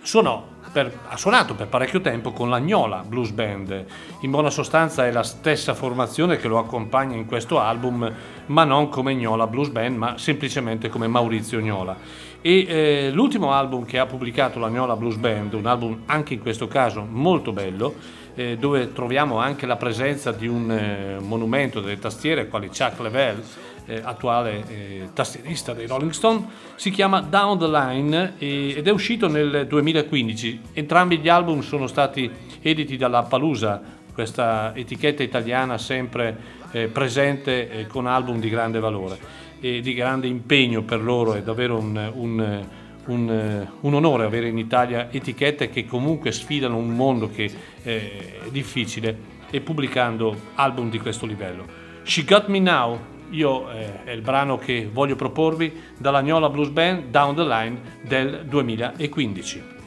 suonò 0.00 0.56
per, 0.72 0.92
ha 1.08 1.16
suonato 1.16 1.54
per 1.54 1.68
parecchio 1.68 2.00
tempo 2.00 2.32
con 2.32 2.48
la 2.50 2.58
Gnola 2.58 3.04
Blues 3.06 3.30
Band. 3.30 3.84
In 4.20 4.30
buona 4.30 4.50
sostanza 4.50 5.06
è 5.06 5.10
la 5.10 5.22
stessa 5.22 5.74
formazione 5.74 6.36
che 6.36 6.48
lo 6.48 6.58
accompagna 6.58 7.16
in 7.16 7.26
questo 7.26 7.58
album, 7.58 8.12
ma 8.46 8.64
non 8.64 8.88
come 8.88 9.14
Gnola 9.14 9.46
Blues 9.46 9.68
Band, 9.68 9.96
ma 9.96 10.18
semplicemente 10.18 10.88
come 10.88 11.06
Maurizio 11.06 11.60
Gnola. 11.60 11.96
E 12.40 12.66
eh, 12.68 13.10
l'ultimo 13.12 13.52
album 13.52 13.84
che 13.84 13.98
ha 13.98 14.06
pubblicato 14.06 14.58
la 14.58 14.68
Gnola 14.68 14.96
Blues 14.96 15.16
Band, 15.16 15.54
un 15.54 15.66
album 15.66 16.02
anche 16.06 16.34
in 16.34 16.40
questo 16.40 16.68
caso 16.68 17.04
molto 17.08 17.52
bello, 17.52 17.94
eh, 18.34 18.56
dove 18.56 18.92
troviamo 18.92 19.38
anche 19.38 19.66
la 19.66 19.74
presenza 19.74 20.30
di 20.30 20.46
un 20.46 20.70
eh, 20.70 21.18
monumento 21.20 21.80
delle 21.80 21.98
tastiere, 21.98 22.46
quali 22.46 22.68
Chuck 22.68 23.00
Level, 23.00 23.42
eh, 23.88 24.00
attuale 24.04 24.64
eh, 24.68 25.08
tastierista 25.14 25.72
dei 25.72 25.86
Rolling 25.86 26.12
Stone, 26.12 26.46
si 26.76 26.90
chiama 26.90 27.20
Down 27.20 27.58
the 27.58 27.68
Line 27.68 28.34
e, 28.38 28.74
ed 28.76 28.86
è 28.86 28.90
uscito 28.90 29.28
nel 29.28 29.66
2015. 29.66 30.60
Entrambi 30.74 31.18
gli 31.18 31.28
album 31.28 31.60
sono 31.60 31.86
stati 31.86 32.30
editi 32.60 32.96
dalla 32.96 33.22
Palusa, 33.22 33.80
questa 34.12 34.72
etichetta 34.74 35.22
italiana 35.22 35.78
sempre 35.78 36.36
eh, 36.72 36.88
presente 36.88 37.70
eh, 37.70 37.86
con 37.86 38.06
album 38.06 38.38
di 38.38 38.50
grande 38.50 38.78
valore 38.78 39.18
e 39.60 39.80
di 39.80 39.94
grande 39.94 40.26
impegno 40.26 40.82
per 40.82 41.02
loro, 41.02 41.34
è 41.34 41.42
davvero 41.42 41.78
un, 41.78 42.12
un 42.14 42.66
un, 43.08 43.66
un, 43.80 43.94
onore 43.94 44.26
avere 44.26 44.48
in 44.48 44.58
Italia 44.58 45.08
etichette 45.10 45.70
che 45.70 45.86
comunque 45.86 46.30
sfidano 46.30 46.76
un 46.76 46.90
mondo 46.90 47.30
che 47.30 47.50
è 47.82 48.50
difficile 48.50 49.16
e 49.50 49.62
pubblicando 49.62 50.36
album 50.56 50.90
di 50.90 50.98
questo 50.98 51.24
livello. 51.24 51.64
She 52.02 52.24
Got 52.24 52.48
Me 52.48 52.58
Now 52.58 52.98
io 53.30 53.70
eh, 53.70 54.04
è 54.04 54.10
il 54.10 54.20
brano 54.20 54.58
che 54.58 54.88
voglio 54.92 55.16
proporvi 55.16 55.72
dalla 55.96 56.22
Gnola 56.22 56.48
Blues 56.48 56.68
Band 56.68 57.10
Down 57.10 57.34
the 57.34 57.44
Line 57.44 57.80
del 58.02 58.44
2015. 58.46 59.77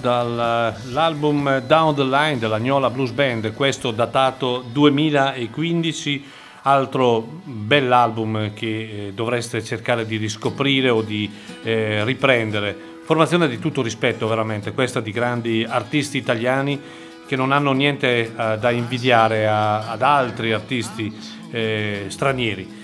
Dall'album 0.00 1.60
Down 1.60 1.94
the 1.94 2.04
Line 2.04 2.38
della 2.38 2.58
Gnola 2.58 2.90
Blues 2.90 3.10
Band, 3.10 3.52
questo 3.52 3.90
datato 3.90 4.64
2015, 4.72 6.24
altro 6.62 7.20
bell'album 7.44 8.52
che 8.52 8.66
eh, 8.66 9.12
dovreste 9.14 9.62
cercare 9.62 10.06
di 10.06 10.16
riscoprire 10.16 10.88
o 10.88 11.02
di 11.02 11.30
eh, 11.62 12.04
riprendere. 12.04 12.76
Formazione 13.04 13.48
di 13.48 13.58
tutto 13.58 13.82
rispetto 13.82 14.26
veramente, 14.26 14.72
questa 14.72 15.00
di 15.00 15.10
grandi 15.10 15.64
artisti 15.68 16.16
italiani 16.16 16.80
che 17.26 17.36
non 17.36 17.52
hanno 17.52 17.72
niente 17.72 18.32
eh, 18.34 18.58
da 18.58 18.70
invidiare 18.70 19.46
a, 19.46 19.90
ad 19.90 20.02
altri 20.02 20.52
artisti 20.52 21.14
eh, 21.50 22.06
stranieri. 22.08 22.79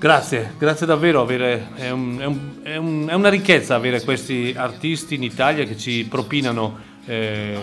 Grazie, 0.00 0.54
grazie 0.56 0.86
davvero. 0.86 1.20
Avere, 1.20 1.74
è, 1.74 1.90
un, 1.90 2.18
è, 2.18 2.24
un, 2.24 2.60
è, 2.62 2.76
un, 2.76 3.06
è, 3.10 3.12
una 3.12 3.28
ricchezza 3.28 3.74
avere 3.74 4.00
questi 4.00 4.54
artisti 4.56 5.16
in 5.16 5.22
Italia 5.22 5.66
che 5.66 5.76
ci 5.76 6.06
propinano 6.08 6.78
eh, 7.04 7.58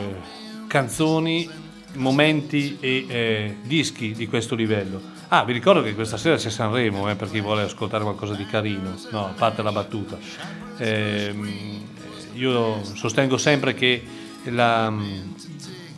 canzoni, 0.68 1.50
momenti 1.94 2.78
e 2.80 3.06
eh, 3.08 3.58
dischi 3.64 4.14
di 4.14 4.28
questo 4.28 4.54
livello. 4.54 5.02
Ah, 5.30 5.46
vi 5.46 5.52
ricordo 5.52 5.82
che 5.82 5.96
questa 5.96 6.18
sera 6.18 6.36
c'è 6.36 6.52
Sanremo 6.52 7.10
eh, 7.10 7.16
per 7.16 7.32
chi 7.32 7.42
vuole 7.42 7.64
ascoltare 7.64 8.04
qualcosa 8.04 8.36
di 8.36 8.46
carino, 8.46 8.94
no, 9.10 9.26
a 9.26 9.34
parte 9.36 9.64
la 9.64 9.72
battuta. 9.72 10.20
Ehm, 10.78 11.82
io 12.34 12.84
sostengo 12.84 13.38
sempre 13.40 13.74
che 13.74 14.04
la, 14.44 14.94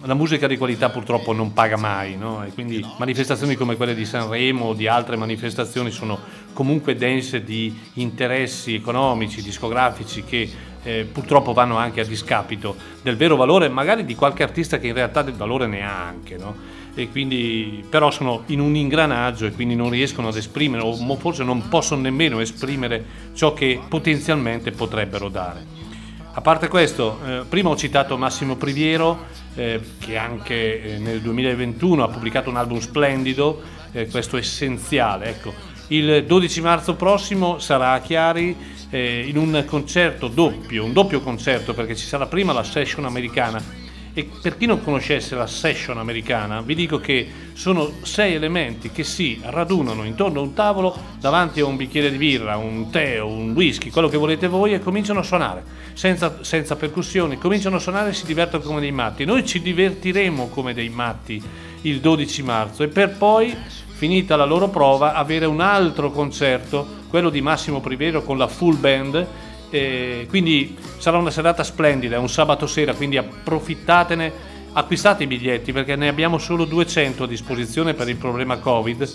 la 0.03 0.13
musica 0.13 0.47
di 0.47 0.57
qualità 0.57 0.89
purtroppo 0.89 1.33
non 1.33 1.51
paga 1.51 1.77
mai, 1.77 2.15
no? 2.15 2.45
e 2.45 2.51
quindi 2.53 2.85
manifestazioni 2.97 3.55
come 3.55 3.75
quelle 3.75 3.93
di 3.93 4.05
Sanremo 4.05 4.65
o 4.65 4.73
di 4.73 4.87
altre 4.87 5.17
manifestazioni 5.17 5.91
sono 5.91 6.17
comunque 6.53 6.95
dense 6.95 7.43
di 7.43 7.77
interessi 7.95 8.75
economici, 8.75 9.41
discografici 9.41 10.23
che 10.23 10.49
eh, 10.83 11.07
purtroppo 11.11 11.51
vanno 11.51 11.77
anche 11.77 11.99
a 11.99 12.05
discapito 12.05 12.75
del 13.01 13.17
vero 13.17 13.35
valore, 13.35 13.67
magari 13.67 14.05
di 14.05 14.15
qualche 14.15 14.43
artista 14.43 14.79
che 14.79 14.87
in 14.87 14.93
realtà 14.93 15.21
del 15.21 15.35
valore 15.35 15.67
ne 15.67 15.83
ha 15.83 16.05
anche, 16.05 16.37
no? 16.37 16.55
e 16.95 17.09
quindi 17.09 17.85
però 17.89 18.09
sono 18.09 18.43
in 18.47 18.59
un 18.59 18.75
ingranaggio 18.75 19.45
e 19.45 19.51
quindi 19.51 19.75
non 19.75 19.89
riescono 19.89 20.29
ad 20.29 20.35
esprimere 20.35 20.83
o 20.83 21.15
forse 21.17 21.43
non 21.43 21.67
possono 21.67 22.01
nemmeno 22.01 22.39
esprimere 22.39 23.03
ciò 23.33 23.53
che 23.53 23.79
potenzialmente 23.87 24.71
potrebbero 24.71 25.29
dare. 25.29 25.87
A 26.31 26.41
parte 26.41 26.67
questo, 26.67 27.19
eh, 27.25 27.43
prima 27.49 27.69
ho 27.69 27.75
citato 27.75 28.15
Massimo 28.15 28.55
Priviero, 28.55 29.25
eh, 29.55 29.81
che 29.99 30.15
anche 30.15 30.83
eh, 30.83 30.97
nel 30.99 31.21
2021 31.21 32.03
ha 32.03 32.07
pubblicato 32.07 32.49
un 32.49 32.55
album 32.55 32.79
splendido, 32.79 33.61
eh, 33.91 34.07
questo 34.07 34.37
essenziale. 34.37 35.25
Ecco. 35.25 35.53
Il 35.87 36.25
12 36.25 36.61
marzo 36.61 36.93
prossimo 36.93 37.57
sarà 37.57 37.93
a 37.93 37.99
Chiari 37.99 38.55
eh, 38.91 39.25
in 39.27 39.37
un 39.37 39.63
concerto 39.65 40.27
doppio, 40.27 40.85
un 40.85 40.93
doppio 40.93 41.19
concerto 41.19 41.73
perché 41.73 41.95
ci 41.95 42.05
sarà 42.05 42.27
prima 42.27 42.53
la 42.53 42.63
session 42.63 43.05
americana 43.05 43.78
e 44.13 44.27
per 44.41 44.57
chi 44.57 44.65
non 44.65 44.83
conoscesse 44.83 45.35
la 45.35 45.47
session 45.47 45.97
americana, 45.97 46.61
vi 46.61 46.75
dico 46.75 46.99
che 46.99 47.27
sono 47.53 47.91
sei 48.03 48.33
elementi 48.33 48.91
che 48.91 49.03
si 49.03 49.39
radunano 49.43 50.03
intorno 50.03 50.39
a 50.39 50.43
un 50.43 50.53
tavolo 50.53 50.95
davanti 51.19 51.59
a 51.59 51.65
un 51.65 51.75
bicchiere 51.75 52.11
di 52.11 52.17
birra, 52.17 52.57
un 52.57 52.89
tè 52.89 53.21
o 53.21 53.27
un 53.27 53.51
whisky, 53.51 53.89
quello 53.89 54.07
che 54.07 54.17
volete 54.17 54.47
voi, 54.47 54.73
e 54.73 54.79
cominciano 54.79 55.19
a 55.19 55.23
suonare 55.23 55.63
senza, 55.93 56.43
senza 56.43 56.75
percussioni. 56.75 57.37
Cominciano 57.37 57.75
a 57.75 57.79
suonare 57.79 58.09
e 58.09 58.13
si 58.13 58.25
divertono 58.25 58.63
come 58.63 58.79
dei 58.79 58.91
matti. 58.91 59.25
Noi 59.25 59.45
ci 59.45 59.61
divertiremo 59.61 60.47
come 60.47 60.73
dei 60.73 60.89
matti 60.89 61.41
il 61.81 61.99
12 61.99 62.43
marzo 62.43 62.83
e 62.83 62.87
per 62.87 63.17
poi 63.17 63.55
finita 63.99 64.37
la 64.37 64.45
loro 64.45 64.69
prova, 64.69 65.13
avere 65.13 65.45
un 65.45 65.59
altro 65.59 66.11
concerto, 66.11 66.87
quello 67.09 67.29
di 67.29 67.41
Massimo 67.41 67.81
Privero 67.81 68.23
con 68.23 68.37
la 68.37 68.47
full 68.47 68.79
band 68.79 69.27
e 69.69 70.25
quindi 70.29 70.77
sarà 70.97 71.17
una 71.17 71.31
serata 71.31 71.63
splendida, 71.63 72.15
è 72.15 72.19
un 72.19 72.29
sabato 72.29 72.67
sera, 72.67 72.93
quindi 72.93 73.17
approfittatene, 73.17 74.31
acquistate 74.73 75.23
i 75.23 75.27
biglietti 75.27 75.71
perché 75.71 75.95
ne 75.95 76.07
abbiamo 76.07 76.37
solo 76.37 76.65
200 76.65 77.23
a 77.23 77.27
disposizione 77.27 77.93
per 77.93 78.07
il 78.09 78.15
problema 78.15 78.57
Covid 78.57 79.09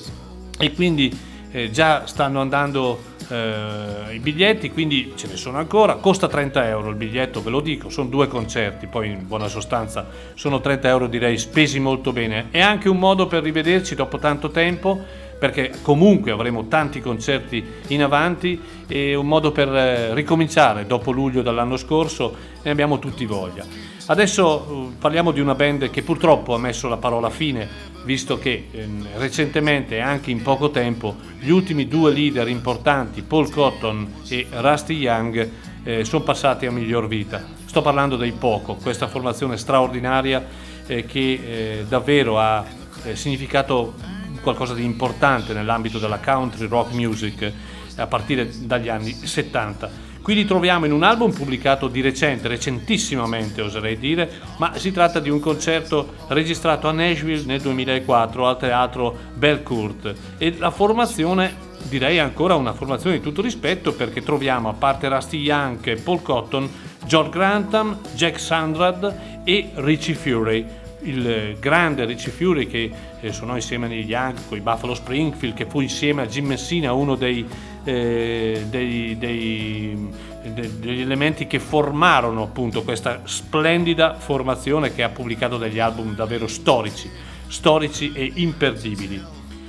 e 0.59 0.73
quindi 0.73 1.17
eh, 1.51 1.71
già 1.71 2.07
stanno 2.07 2.41
andando 2.41 3.13
eh, 3.29 4.15
i 4.15 4.19
biglietti, 4.19 4.71
quindi 4.71 5.13
ce 5.17 5.29
ne 5.29 5.37
sono 5.37 5.59
ancora, 5.59 5.95
costa 5.97 6.29
30 6.29 6.69
euro 6.69 6.91
il 6.91 6.97
biglietto, 6.97 7.43
ve 7.43 7.51
lo 7.51 7.61
dico, 7.61 7.89
sono 7.89 8.09
due 8.09 8.29
concerti, 8.29 8.87
poi 8.87 9.11
in 9.11 9.27
buona 9.27 9.49
sostanza 9.49 10.07
sono 10.35 10.61
30 10.61 10.89
euro 10.89 11.07
direi 11.07 11.39
spesi 11.39 11.79
molto 11.79 12.13
bene, 12.13 12.49
è 12.51 12.61
anche 12.61 12.89
un 12.89 12.99
modo 12.99 13.27
per 13.27 13.43
rivederci 13.43 13.95
dopo 13.95 14.19
tanto 14.19 14.51
tempo 14.51 15.23
perché 15.45 15.73
comunque 15.83 16.31
avremo 16.31 16.69
tanti 16.69 17.03
concerti 17.03 17.63
in 17.89 18.03
avanti 18.03 18.59
e 18.89 19.15
un 19.15 19.27
modo 19.27 19.53
per 19.53 19.69
eh, 19.69 20.15
ricominciare 20.15 20.87
dopo 20.87 21.11
luglio 21.11 21.43
dell'anno 21.43 21.77
scorso, 21.77 22.35
ne 22.63 22.71
abbiamo 22.71 22.99
tutti 22.99 23.27
voglia. 23.27 23.63
Adesso 24.07 24.89
eh, 24.95 24.97
parliamo 24.99 25.33
di 25.33 25.41
una 25.41 25.55
band 25.55 25.91
che 25.91 26.01
purtroppo 26.01 26.55
ha 26.55 26.59
messo 26.59 26.89
la 26.89 26.97
parola 26.97 27.29
fine, 27.29 27.69
visto 28.05 28.39
che 28.39 28.69
eh, 28.71 28.89
recentemente 29.17 30.01
anche 30.01 30.31
in 30.31 30.41
poco 30.41 30.71
tempo 30.71 31.15
gli 31.39 31.51
ultimi 31.51 31.89
due 31.89 32.11
leader 32.11 32.49
importanti, 32.49 33.21
Paul 33.21 33.51
Cotton 33.51 34.23
e 34.31 34.47
Rusty 34.51 34.95
Young, 34.95 35.51
eh, 35.83 36.05
sono 36.07 36.25
passati 36.25 36.65
a 36.65 36.71
miglior 36.71 37.07
vita. 37.07 37.45
Sto 37.67 37.83
parlando 37.83 38.17
dei 38.17 38.33
Poco, 38.33 38.77
questa 38.77 39.09
formazione 39.09 39.59
straordinaria 39.59 40.43
eh, 40.87 41.05
che 41.05 41.33
eh, 41.81 41.85
davvero 41.87 42.39
ha 42.39 42.65
significato 43.13 44.14
qualcosa 44.45 44.75
di 44.75 44.85
importante 44.85 45.53
nell'ambito 45.53 45.99
della 45.99 46.21
country 46.21 46.69
rock 46.69 46.93
music 46.93 47.53
a 47.97 48.07
partire 48.07 48.49
dagli 48.61 48.89
anni 48.89 49.13
70. 49.13 50.13
Qui 50.23 50.35
li 50.35 50.47
troviamo 50.47 50.87
in 50.87 50.93
un 50.93 51.03
album 51.03 51.33
pubblicato 51.33 51.87
di 51.89 52.01
recente, 52.01 52.49
recentissimamente 52.49 53.61
oserei 53.61 53.99
dire, 53.99 54.31
ma 54.57 54.79
si 54.79 54.91
tratta 54.91 55.21
di 55.21 55.29
un 55.29 55.39
concerto 55.39 56.15
registrato 56.29 56.89
a 56.89 56.93
Nashville 56.93 57.45
nel 57.45 57.61
2004 57.61 58.47
al 58.47 58.59
teatro 58.59 59.17
Belcourt 59.35 60.15
e 60.39 60.55
la 60.57 60.71
formazione 60.71 61.73
direi 61.89 62.19
ancora 62.19 62.55
una 62.55 62.73
formazione 62.73 63.17
di 63.17 63.23
tutto 63.23 63.43
rispetto 63.43 63.93
perché 63.93 64.23
troviamo 64.23 64.71
a 64.71 64.73
parte 64.73 65.09
Rusty 65.09 65.39
Young, 65.39 66.01
Paul 66.01 66.23
Cotton, 66.23 66.71
George 67.05 67.31
Grantham, 67.31 67.99
Jack 68.15 68.41
Sandrad 68.41 69.43
e 69.45 69.73
Richie 69.75 70.15
Fury 70.15 70.67
il 71.05 71.57
grande 71.59 72.05
Ricci 72.05 72.31
Fury 72.31 72.67
che 72.67 72.91
eh, 73.21 73.33
suonò 73.33 73.55
insieme 73.55 73.87
agli 73.87 74.09
Young 74.09 74.37
con 74.49 74.59
i 74.59 74.61
Buffalo 74.61 74.95
Springfield, 74.95 75.55
che 75.55 75.67
fu 75.67 75.81
insieme 75.81 76.23
a 76.23 76.27
Jim 76.27 76.47
Messina 76.47 76.93
uno 76.93 77.15
dei, 77.15 77.47
eh, 77.85 78.65
dei, 78.69 79.17
dei, 79.19 80.11
degli 80.43 81.01
elementi 81.01 81.47
che 81.47 81.59
formarono 81.59 82.43
appunto 82.43 82.83
questa 82.83 83.23
splendida 83.25 84.15
formazione 84.15 84.95
che 84.95 85.03
ha 85.03 85.09
pubblicato 85.09 85.59
degli 85.59 85.79
album 85.79 86.15
davvero 86.15 86.47
storici, 86.47 87.11
storici 87.47 88.13
e 88.15 88.33
imperdibili. 88.35 89.23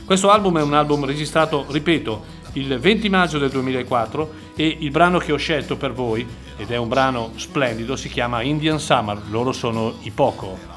Questo 0.05 0.29
album 0.29 0.59
è 0.59 0.61
un 0.61 0.73
album 0.73 1.05
registrato, 1.05 1.65
ripeto, 1.69 2.43
il 2.53 2.79
20 2.79 3.09
maggio 3.09 3.37
del 3.37 3.49
2004 3.49 4.33
e 4.55 4.77
il 4.79 4.91
brano 4.91 5.17
che 5.17 5.31
ho 5.31 5.37
scelto 5.37 5.75
per 5.77 5.93
voi, 5.93 6.25
ed 6.57 6.71
è 6.71 6.77
un 6.77 6.87
brano 6.87 7.31
splendido, 7.35 7.95
si 7.95 8.07
chiama 8.07 8.41
Indian 8.41 8.79
Summer, 8.79 9.19
loro 9.29 9.51
sono 9.51 9.95
i 10.03 10.11
Poco. 10.11 10.74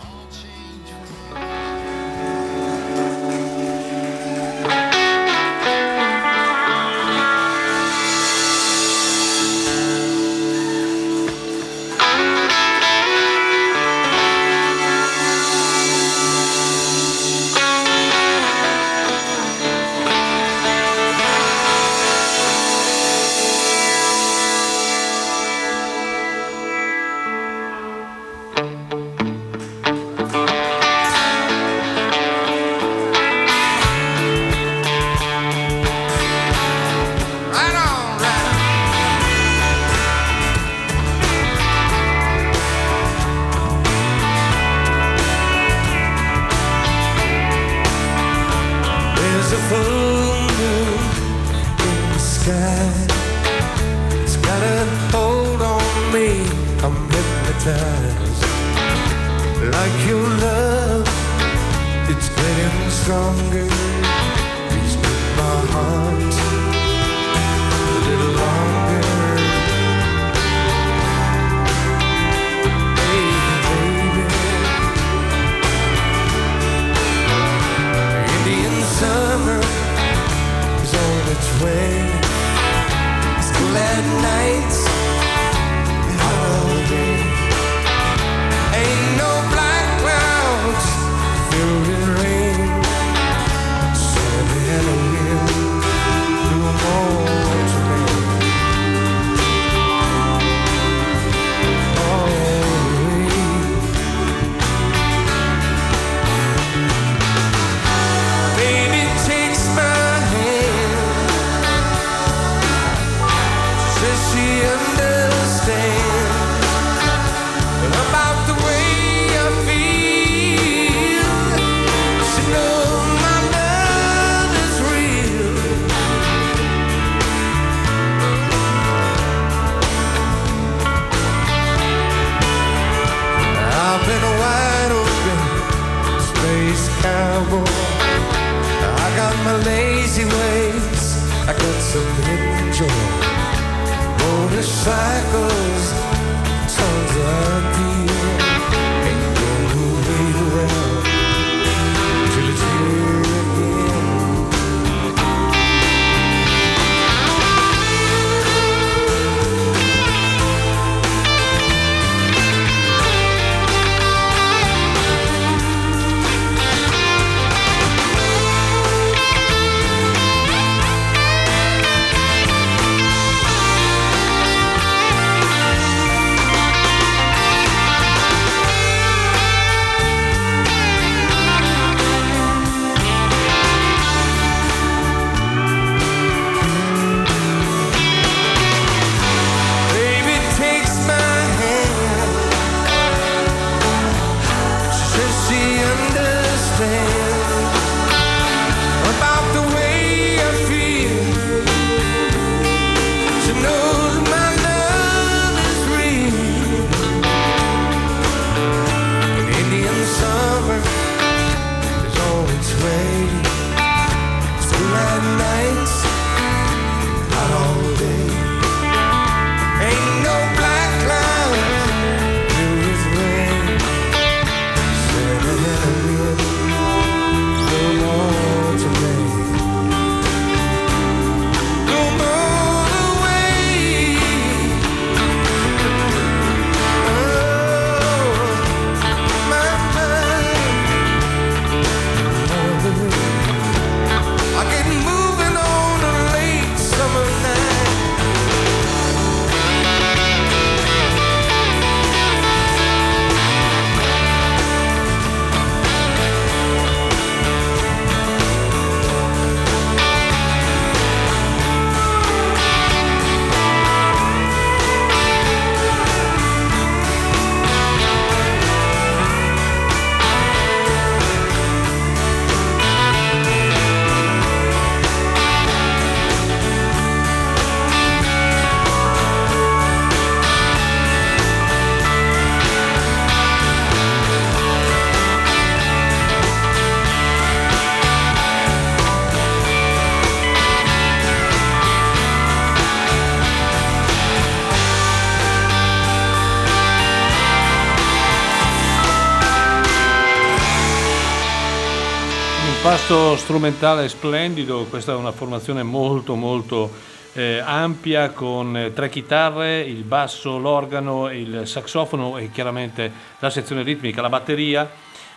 Pasto 303.09 303.37
strumentale 303.39 304.07
splendido, 304.07 304.85
questa 304.85 305.13
è 305.13 305.15
una 305.15 305.33
formazione 305.33 305.83
molto 305.83 306.35
molto 306.35 306.93
eh, 307.33 307.59
ampia 307.65 308.33
con 308.33 308.77
eh, 308.77 308.93
tre 308.93 309.09
chitarre, 309.09 309.81
il 309.81 310.03
basso, 310.03 310.59
l'organo, 310.59 311.31
il 311.31 311.63
saxofono 311.65 312.37
e 312.37 312.51
chiaramente 312.51 313.11
la 313.39 313.49
sezione 313.49 313.83
ritmica, 313.83 314.21
la 314.21 314.29
batteria. 314.29 314.91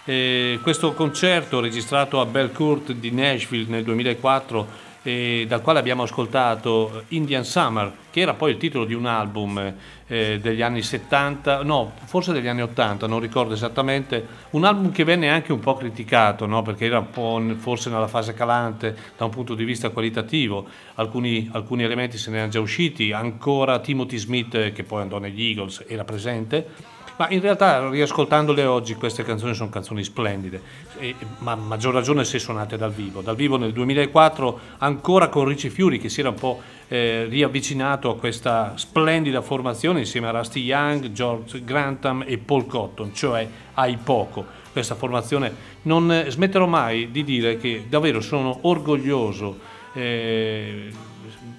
Eh, 0.04 0.60
questo 0.62 0.92
concerto 0.92 1.62
registrato 1.62 2.20
a 2.20 2.26
Belcourt 2.26 2.92
di 2.92 3.10
Nashville 3.10 3.70
nel 3.70 3.86
2004 3.86 4.68
eh, 5.04 5.46
dal 5.48 5.62
quale 5.62 5.80
abbiamo 5.80 6.04
ascoltato 6.04 7.04
Indian 7.10 7.44
Summer, 7.44 7.92
che 8.12 8.22
era 8.22 8.34
poi 8.34 8.52
il 8.52 8.58
titolo 8.58 8.86
di 8.86 8.94
un 8.94 9.06
album 9.06 9.74
eh, 10.08 10.40
degli 10.42 10.62
anni 10.62 10.82
70, 10.82 11.64
no, 11.64 11.94
forse 12.06 12.34
degli 12.34 12.48
anni 12.48 12.62
80, 12.62 13.08
non 13.08 13.20
ricordo 13.20 13.54
esattamente, 13.54 14.26
un 14.52 14.64
album 14.64 14.92
che 14.92 15.04
venne 15.04 15.30
anche 15.30 15.52
un 15.54 15.60
po' 15.60 15.76
criticato, 15.76 16.46
no? 16.46 16.62
perché 16.62 16.86
era 16.86 17.00
un 17.00 17.10
po' 17.10 17.42
forse 17.58 17.90
nella 17.90 18.08
fase 18.08 18.34
calante 18.34 18.96
da 19.18 19.26
un 19.26 19.32
punto 19.32 19.56
di 19.56 19.64
vista 19.64 19.90
qualitativo, 19.90 20.68
alcuni, 20.96 21.50
alcuni 21.52 21.84
elementi 21.84 22.18
se 22.18 22.30
ne 22.30 22.38
erano 22.38 22.52
già 22.52 22.60
usciti, 22.60 23.12
ancora 23.12 23.80
Timothy 23.80 24.18
Smith, 24.18 24.54
eh, 24.56 24.72
che 24.72 24.84
poi 24.84 25.02
andò 25.02 25.18
negli 25.18 25.42
Eagles, 25.42 25.86
era 25.88 26.04
presente. 26.04 27.00
Ma 27.18 27.30
in 27.30 27.42
realtà, 27.42 27.90
riascoltandole 27.90 28.66
oggi, 28.66 28.96
queste 28.96 29.24
canzoni 29.24 29.54
sono 29.54 29.70
canzoni 29.70 30.04
splendide, 30.04 30.62
e, 30.98 31.16
ma 31.40 31.52
a 31.52 31.56
maggior 31.56 31.94
ragione 31.94 32.24
se 32.24 32.40
suonate 32.40 32.78
dal 32.78 32.92
vivo. 32.92 33.22
Dal 33.22 33.36
vivo 33.36 33.58
nel 33.58 33.74
2004, 33.74 34.60
ancora 34.80 35.28
con 35.30 35.46
Ricci 35.46 35.70
Fiori, 35.70 36.00
che 36.00 36.10
si 36.10 36.22
era 36.22 36.30
un 36.30 36.36
po' 36.36 36.62
eh, 36.88 37.26
riavvicinato 37.30 38.10
a 38.10 38.18
questa 38.18 38.74
splendida 38.76 39.42
formazione 39.42 40.00
insieme 40.00 40.28
a 40.28 40.32
Rusty 40.32 40.62
Young, 40.62 41.12
George 41.12 41.64
Grantham 41.64 42.24
e 42.26 42.38
Paul 42.38 42.66
Cotton, 42.66 43.14
cioè 43.14 43.48
ai 43.76 43.98
poco. 43.98 44.46
Questa 44.72 44.96
formazione 44.96 45.54
non 45.84 46.12
eh, 46.12 46.30
smetterò 46.30 46.66
mai 46.66 47.12
di 47.12 47.24
dire 47.24 47.58
che 47.58 47.86
davvero 47.88 48.20
sono 48.22 48.60
orgoglioso, 48.62 49.60
eh, 49.94 50.92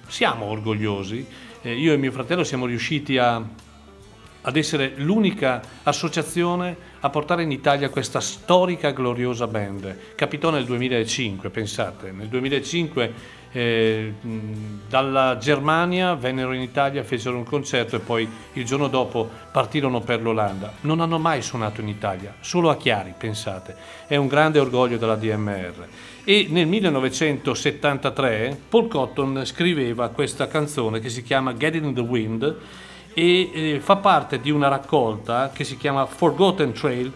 siamo 0.07 0.45
orgogliosi. 0.45 1.25
Eh, 1.61 1.75
io 1.75 1.93
e 1.93 1.97
mio 1.97 2.11
fratello 2.11 2.43
siamo 2.43 2.65
riusciti 2.65 3.17
a 3.17 3.41
ad 4.43 4.55
essere 4.55 4.93
l'unica 4.95 5.61
associazione 5.83 6.75
a 6.99 7.09
portare 7.09 7.43
in 7.43 7.51
Italia 7.51 7.89
questa 7.89 8.19
storica 8.19 8.91
gloriosa 8.91 9.47
band. 9.47 10.15
Capitò 10.15 10.49
nel 10.49 10.65
2005, 10.65 11.49
pensate, 11.49 12.11
nel 12.11 12.27
2005 12.27 13.41
eh, 13.53 14.13
dalla 14.89 15.37
Germania 15.37 16.15
vennero 16.15 16.53
in 16.53 16.61
Italia, 16.61 17.03
fecero 17.03 17.37
un 17.37 17.43
concerto 17.43 17.95
e 17.95 17.99
poi 17.99 18.27
il 18.53 18.65
giorno 18.65 18.87
dopo 18.87 19.29
partirono 19.51 20.01
per 20.01 20.21
l'Olanda. 20.21 20.73
Non 20.81 20.99
hanno 20.99 21.19
mai 21.19 21.41
suonato 21.41 21.79
in 21.81 21.87
Italia, 21.87 22.35
solo 22.39 22.69
a 22.69 22.75
Chiari, 22.75 23.13
pensate. 23.17 23.75
È 24.07 24.15
un 24.15 24.27
grande 24.27 24.59
orgoglio 24.59 24.97
della 24.97 25.15
DMR. 25.15 25.87
E 26.25 26.47
nel 26.49 26.67
1973 26.67 28.59
Paul 28.69 28.87
Cotton 28.87 29.41
scriveva 29.45 30.09
questa 30.09 30.47
canzone 30.47 30.99
che 30.99 31.09
si 31.09 31.21
chiama 31.21 31.53
Get 31.53 31.75
in 31.75 31.93
the 31.93 32.01
Wind 32.01 32.55
e 33.13 33.51
eh, 33.53 33.79
fa 33.79 33.97
parte 33.97 34.39
di 34.39 34.51
una 34.51 34.67
raccolta 34.67 35.51
che 35.53 35.63
si 35.63 35.77
chiama 35.77 36.05
Forgotten 36.05 36.73
Trail. 36.73 37.11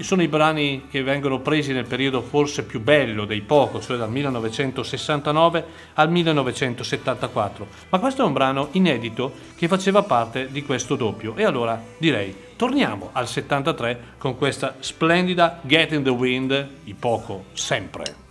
Sono 0.00 0.22
i 0.22 0.28
brani 0.28 0.86
che 0.88 1.02
vengono 1.02 1.40
presi 1.40 1.72
nel 1.72 1.86
periodo 1.86 2.20
forse 2.20 2.62
più 2.62 2.80
bello 2.80 3.24
dei 3.24 3.40
poco, 3.40 3.80
cioè 3.80 3.96
dal 3.96 4.10
1969 4.10 5.64
al 5.94 6.08
1974. 6.10 7.66
Ma 7.88 7.98
questo 7.98 8.22
è 8.22 8.24
un 8.24 8.32
brano 8.32 8.68
inedito 8.72 9.32
che 9.56 9.66
faceva 9.66 10.02
parte 10.02 10.52
di 10.52 10.62
questo 10.62 10.94
doppio. 10.94 11.34
E 11.34 11.44
allora 11.44 11.82
direi, 11.98 12.32
torniamo 12.54 13.10
al 13.12 13.26
73 13.26 14.00
con 14.18 14.36
questa 14.36 14.76
splendida 14.78 15.58
Get 15.62 15.90
in 15.90 16.04
the 16.04 16.10
Wind, 16.10 16.68
i 16.84 16.94
poco 16.94 17.46
sempre. 17.54 18.26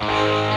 I've 0.00 0.47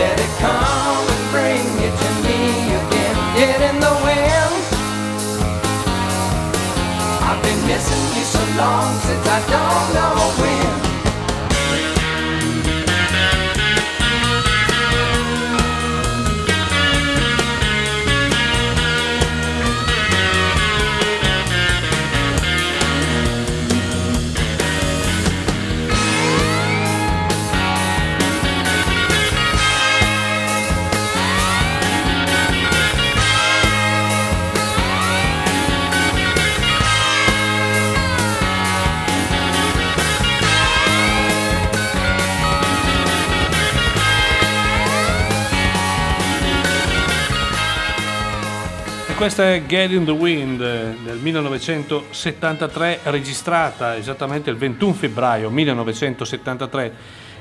let 0.00 0.18
it 0.18 0.32
come 0.40 1.04
and 1.14 1.24
bring 1.30 1.66
it 1.86 1.94
to 2.02 2.10
me 2.24 2.40
again. 2.80 3.16
Get 3.36 3.58
in 3.68 3.76
the 3.84 3.94
wind. 4.06 4.54
I've 7.28 7.40
been 7.44 7.60
missing 7.68 8.04
you 8.16 8.24
so 8.24 8.42
long 8.62 8.90
since 9.06 9.26
I 9.36 9.40
don't 9.54 9.88
know 9.96 10.40
when. 10.40 10.59
Questa 49.20 49.52
è 49.52 49.66
Get 49.66 49.90
in 49.90 50.06
the 50.06 50.12
Wind 50.12 50.62
eh, 50.62 50.96
del 51.04 51.18
1973, 51.18 53.00
registrata 53.02 53.94
esattamente 53.94 54.48
il 54.48 54.56
21 54.56 54.94
febbraio 54.94 55.50
1973 55.50 56.94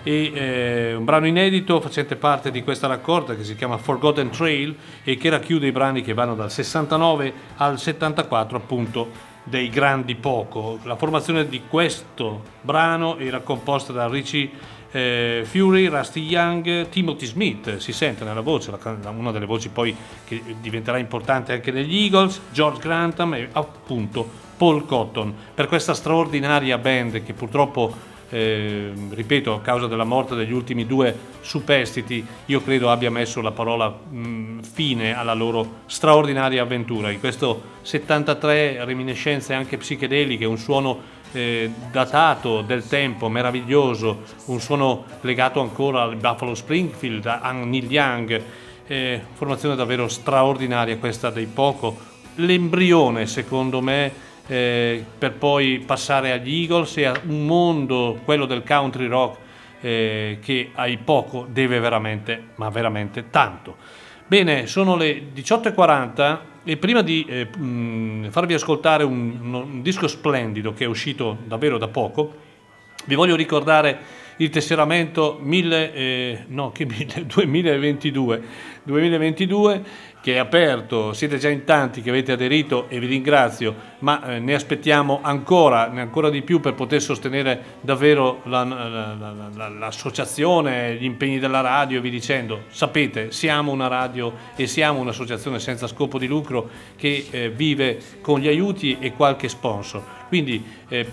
e 0.04 0.32
eh, 0.34 0.94
un 0.94 1.06
brano 1.06 1.26
inedito 1.26 1.80
facente 1.80 2.18
parte 2.18 2.52
di 2.52 2.64
questa 2.64 2.88
raccolta 2.88 3.34
che 3.34 3.46
si 3.46 3.56
chiama 3.56 3.78
Forgotten 3.78 4.30
Trail 4.30 4.76
e 5.06 5.16
che 5.16 5.30
racchiude 5.30 5.68
i 5.68 5.72
brani 5.72 6.02
che 6.02 6.14
vanno 6.14 6.36
dal 6.36 6.52
69 6.52 7.34
al 7.56 7.80
74 7.80 8.58
appunto 8.58 9.10
dei 9.46 9.70
grandi 9.70 10.16
poco. 10.16 10.80
La 10.84 10.98
formazione 10.98 11.48
di 11.48 11.62
questo 11.66 12.44
brano 12.60 13.18
era 13.20 13.40
composta 13.40 13.94
da 13.94 14.10
Richie 14.10 14.50
eh, 14.92 15.44
Fury, 15.46 15.88
Rusty 15.88 16.22
Young, 16.22 16.90
Timothy 16.90 17.26
Smith, 17.26 17.78
si 17.78 17.92
sente 17.92 18.24
nella 18.24 18.42
voce, 18.42 18.72
la 18.72 19.10
una 19.10 19.32
delle 19.32 19.46
voci 19.46 19.70
poi 19.70 19.96
che 20.26 20.42
diventerà 20.60 20.98
importante 20.98 21.54
anche 21.54 21.72
negli 21.72 21.96
Eagles, 21.96 22.42
George 22.52 22.80
Grantham 22.80 23.34
e 23.34 23.50
appunto 23.52 24.28
Paul 24.58 24.86
Cotton. 24.86 25.34
Per 25.54 25.68
questa 25.68 25.94
straordinaria 25.94 26.78
band 26.78 27.24
che 27.24 27.34
purtroppo 27.34 28.08
eh, 28.30 28.92
ripeto, 29.10 29.54
a 29.54 29.62
causa 29.62 29.88
della 29.88 30.04
morte 30.04 30.36
degli 30.36 30.52
ultimi 30.52 30.86
due 30.86 31.16
superstiti, 31.42 32.26
io 32.46 32.62
credo 32.62 32.92
abbia 32.92 33.10
messo 33.10 33.42
la 33.42 33.52
parola 33.52 33.90
mh, 33.90 34.62
fine 34.62 35.18
alla 35.18 35.34
loro 35.34 35.82
straordinaria 35.88 36.62
avventura. 36.62 37.10
In 37.10 37.20
questo 37.20 37.78
73 37.82 38.86
reminiscenze 38.86 39.54
anche 39.54 39.78
psichedeliche, 39.78 40.46
un 40.46 40.58
suono 40.58 41.18
eh, 41.32 41.72
datato 41.92 42.62
del 42.62 42.88
tempo, 42.88 43.30
meraviglioso, 43.30 44.24
un 44.46 44.60
suono 44.60 45.06
legato 45.22 45.60
ancora 45.60 46.02
al 46.02 46.16
Buffalo 46.16 46.56
Springfield, 46.56 47.26
a 47.26 47.52
Neil 47.52 47.92
Young, 47.92 48.44
eh, 48.88 49.22
formazione 49.34 49.76
davvero 49.76 50.08
straordinaria 50.08 50.98
questa 50.98 51.30
dei 51.30 51.46
poco, 51.46 51.98
l'embrione 52.36 53.28
secondo 53.28 53.82
me 53.82 54.12
eh, 54.48 55.06
per 55.18 55.34
poi 55.34 55.84
passare 55.86 56.32
agli 56.32 56.62
Eagles 56.62 56.98
e 56.98 57.06
a 57.06 57.20
un 57.28 57.46
mondo, 57.46 58.20
quello 58.24 58.46
del 58.46 58.64
country 58.64 59.06
rock, 59.06 59.38
eh, 59.82 60.40
che 60.42 60.72
ai 60.74 60.98
poco 60.98 61.46
deve 61.48 61.80
veramente, 61.80 62.50
ma 62.56 62.70
veramente 62.70 63.30
tanto. 63.30 63.76
Bene, 64.26 64.68
sono 64.68 64.96
le 64.96 65.32
18.40 65.34 66.38
e 66.70 66.78
prima 66.78 67.02
di 67.02 67.26
eh, 67.28 67.46
mh, 67.46 68.30
farvi 68.30 68.54
ascoltare 68.54 69.04
un, 69.04 69.40
un- 69.42 69.82
disco 69.82 70.08
splendido 70.08 70.72
che 70.72 70.84
è 70.84 70.88
uscito 70.88 71.40
davvero 71.48 71.80
da 71.80 71.88
poco, 71.88 72.32
vi 73.06 73.16
voglio 73.16 73.36
ricordare 73.36 73.98
il 74.38 74.52
tesseramento 74.52 75.40
1000, 75.42 75.94
eh, 75.94 76.44
no, 76.50 76.72
che 76.72 76.86
1000, 76.86 77.26
2022, 77.26 78.44
2022 78.90 80.08
che 80.22 80.34
è 80.34 80.38
aperto, 80.38 81.14
siete 81.14 81.38
già 81.38 81.48
in 81.48 81.64
tanti 81.64 82.02
che 82.02 82.10
avete 82.10 82.34
aderito 82.34 82.90
e 82.90 83.00
vi 83.00 83.06
ringrazio, 83.08 83.74
ma 84.00 84.22
eh, 84.36 84.40
ne 84.40 84.54
aspettiamo 84.54 85.20
ancora, 85.22 85.88
ne 85.88 86.02
ancora 86.02 86.30
di 86.30 86.42
più 86.42 86.60
per 86.60 86.74
poter 86.74 87.02
sostenere 87.02 87.78
davvero 87.80 88.42
la- 88.44 88.66
la- 88.66 89.16
la- 89.18 89.50
la- 89.56 89.70
l'associazione, 89.70 90.96
gli 90.96 91.06
impegni 91.06 91.40
della 91.40 91.62
radio 91.62 92.00
e 92.00 92.02
vi 92.02 92.10
dicendo, 92.10 92.64
sapete, 92.68 93.32
siamo 93.32 93.72
una 93.72 93.88
radio 93.88 94.34
e 94.58 94.68
siamo 94.68 95.00
un'associazione 95.00 95.58
senza 95.60 95.88
scopo 95.88 96.20
di 96.20 96.28
lucro 96.28 96.70
che 96.98 97.28
eh, 97.30 97.50
vive 97.50 97.98
con 98.20 98.40
gli 98.42 98.48
aiuti 98.50 98.98
e 99.00 99.14
qualche 99.14 99.48
sponsor. 99.48 100.04
Quindi 100.28 100.64
eh, 100.90 101.08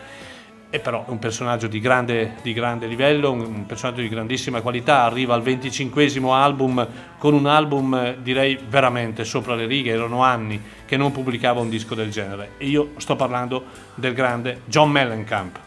È 0.75 0.79
però 0.79 1.05
un 1.07 1.19
personaggio 1.19 1.67
di 1.67 1.79
grande, 1.79 2.35
di 2.41 2.51
grande 2.51 2.85
livello, 2.85 3.31
un 3.31 3.65
personaggio 3.65 4.01
di 4.01 4.09
grandissima 4.09 4.61
qualità, 4.61 5.03
arriva 5.03 5.33
al 5.33 5.41
25 5.41 6.11
album 6.31 6.87
con 7.17 7.33
un 7.33 7.45
album 7.45 7.93
eh, 7.95 8.17
direi 8.21 8.59
veramente 8.67 9.23
sopra 9.23 9.55
le 9.55 9.65
righe, 9.65 9.91
erano 9.91 10.21
anni 10.21 10.61
che 10.85 10.97
non 10.97 11.11
pubblicava 11.11 11.61
un 11.61 11.69
disco 11.69 11.95
del 11.95 12.11
genere 12.11 12.51
e 12.57 12.67
io 12.67 12.91
sto 12.97 13.15
parlando 13.15 13.63
del 13.95 14.13
grande 14.13 14.61
John 14.65 14.91
Mellencamp. 14.91 15.64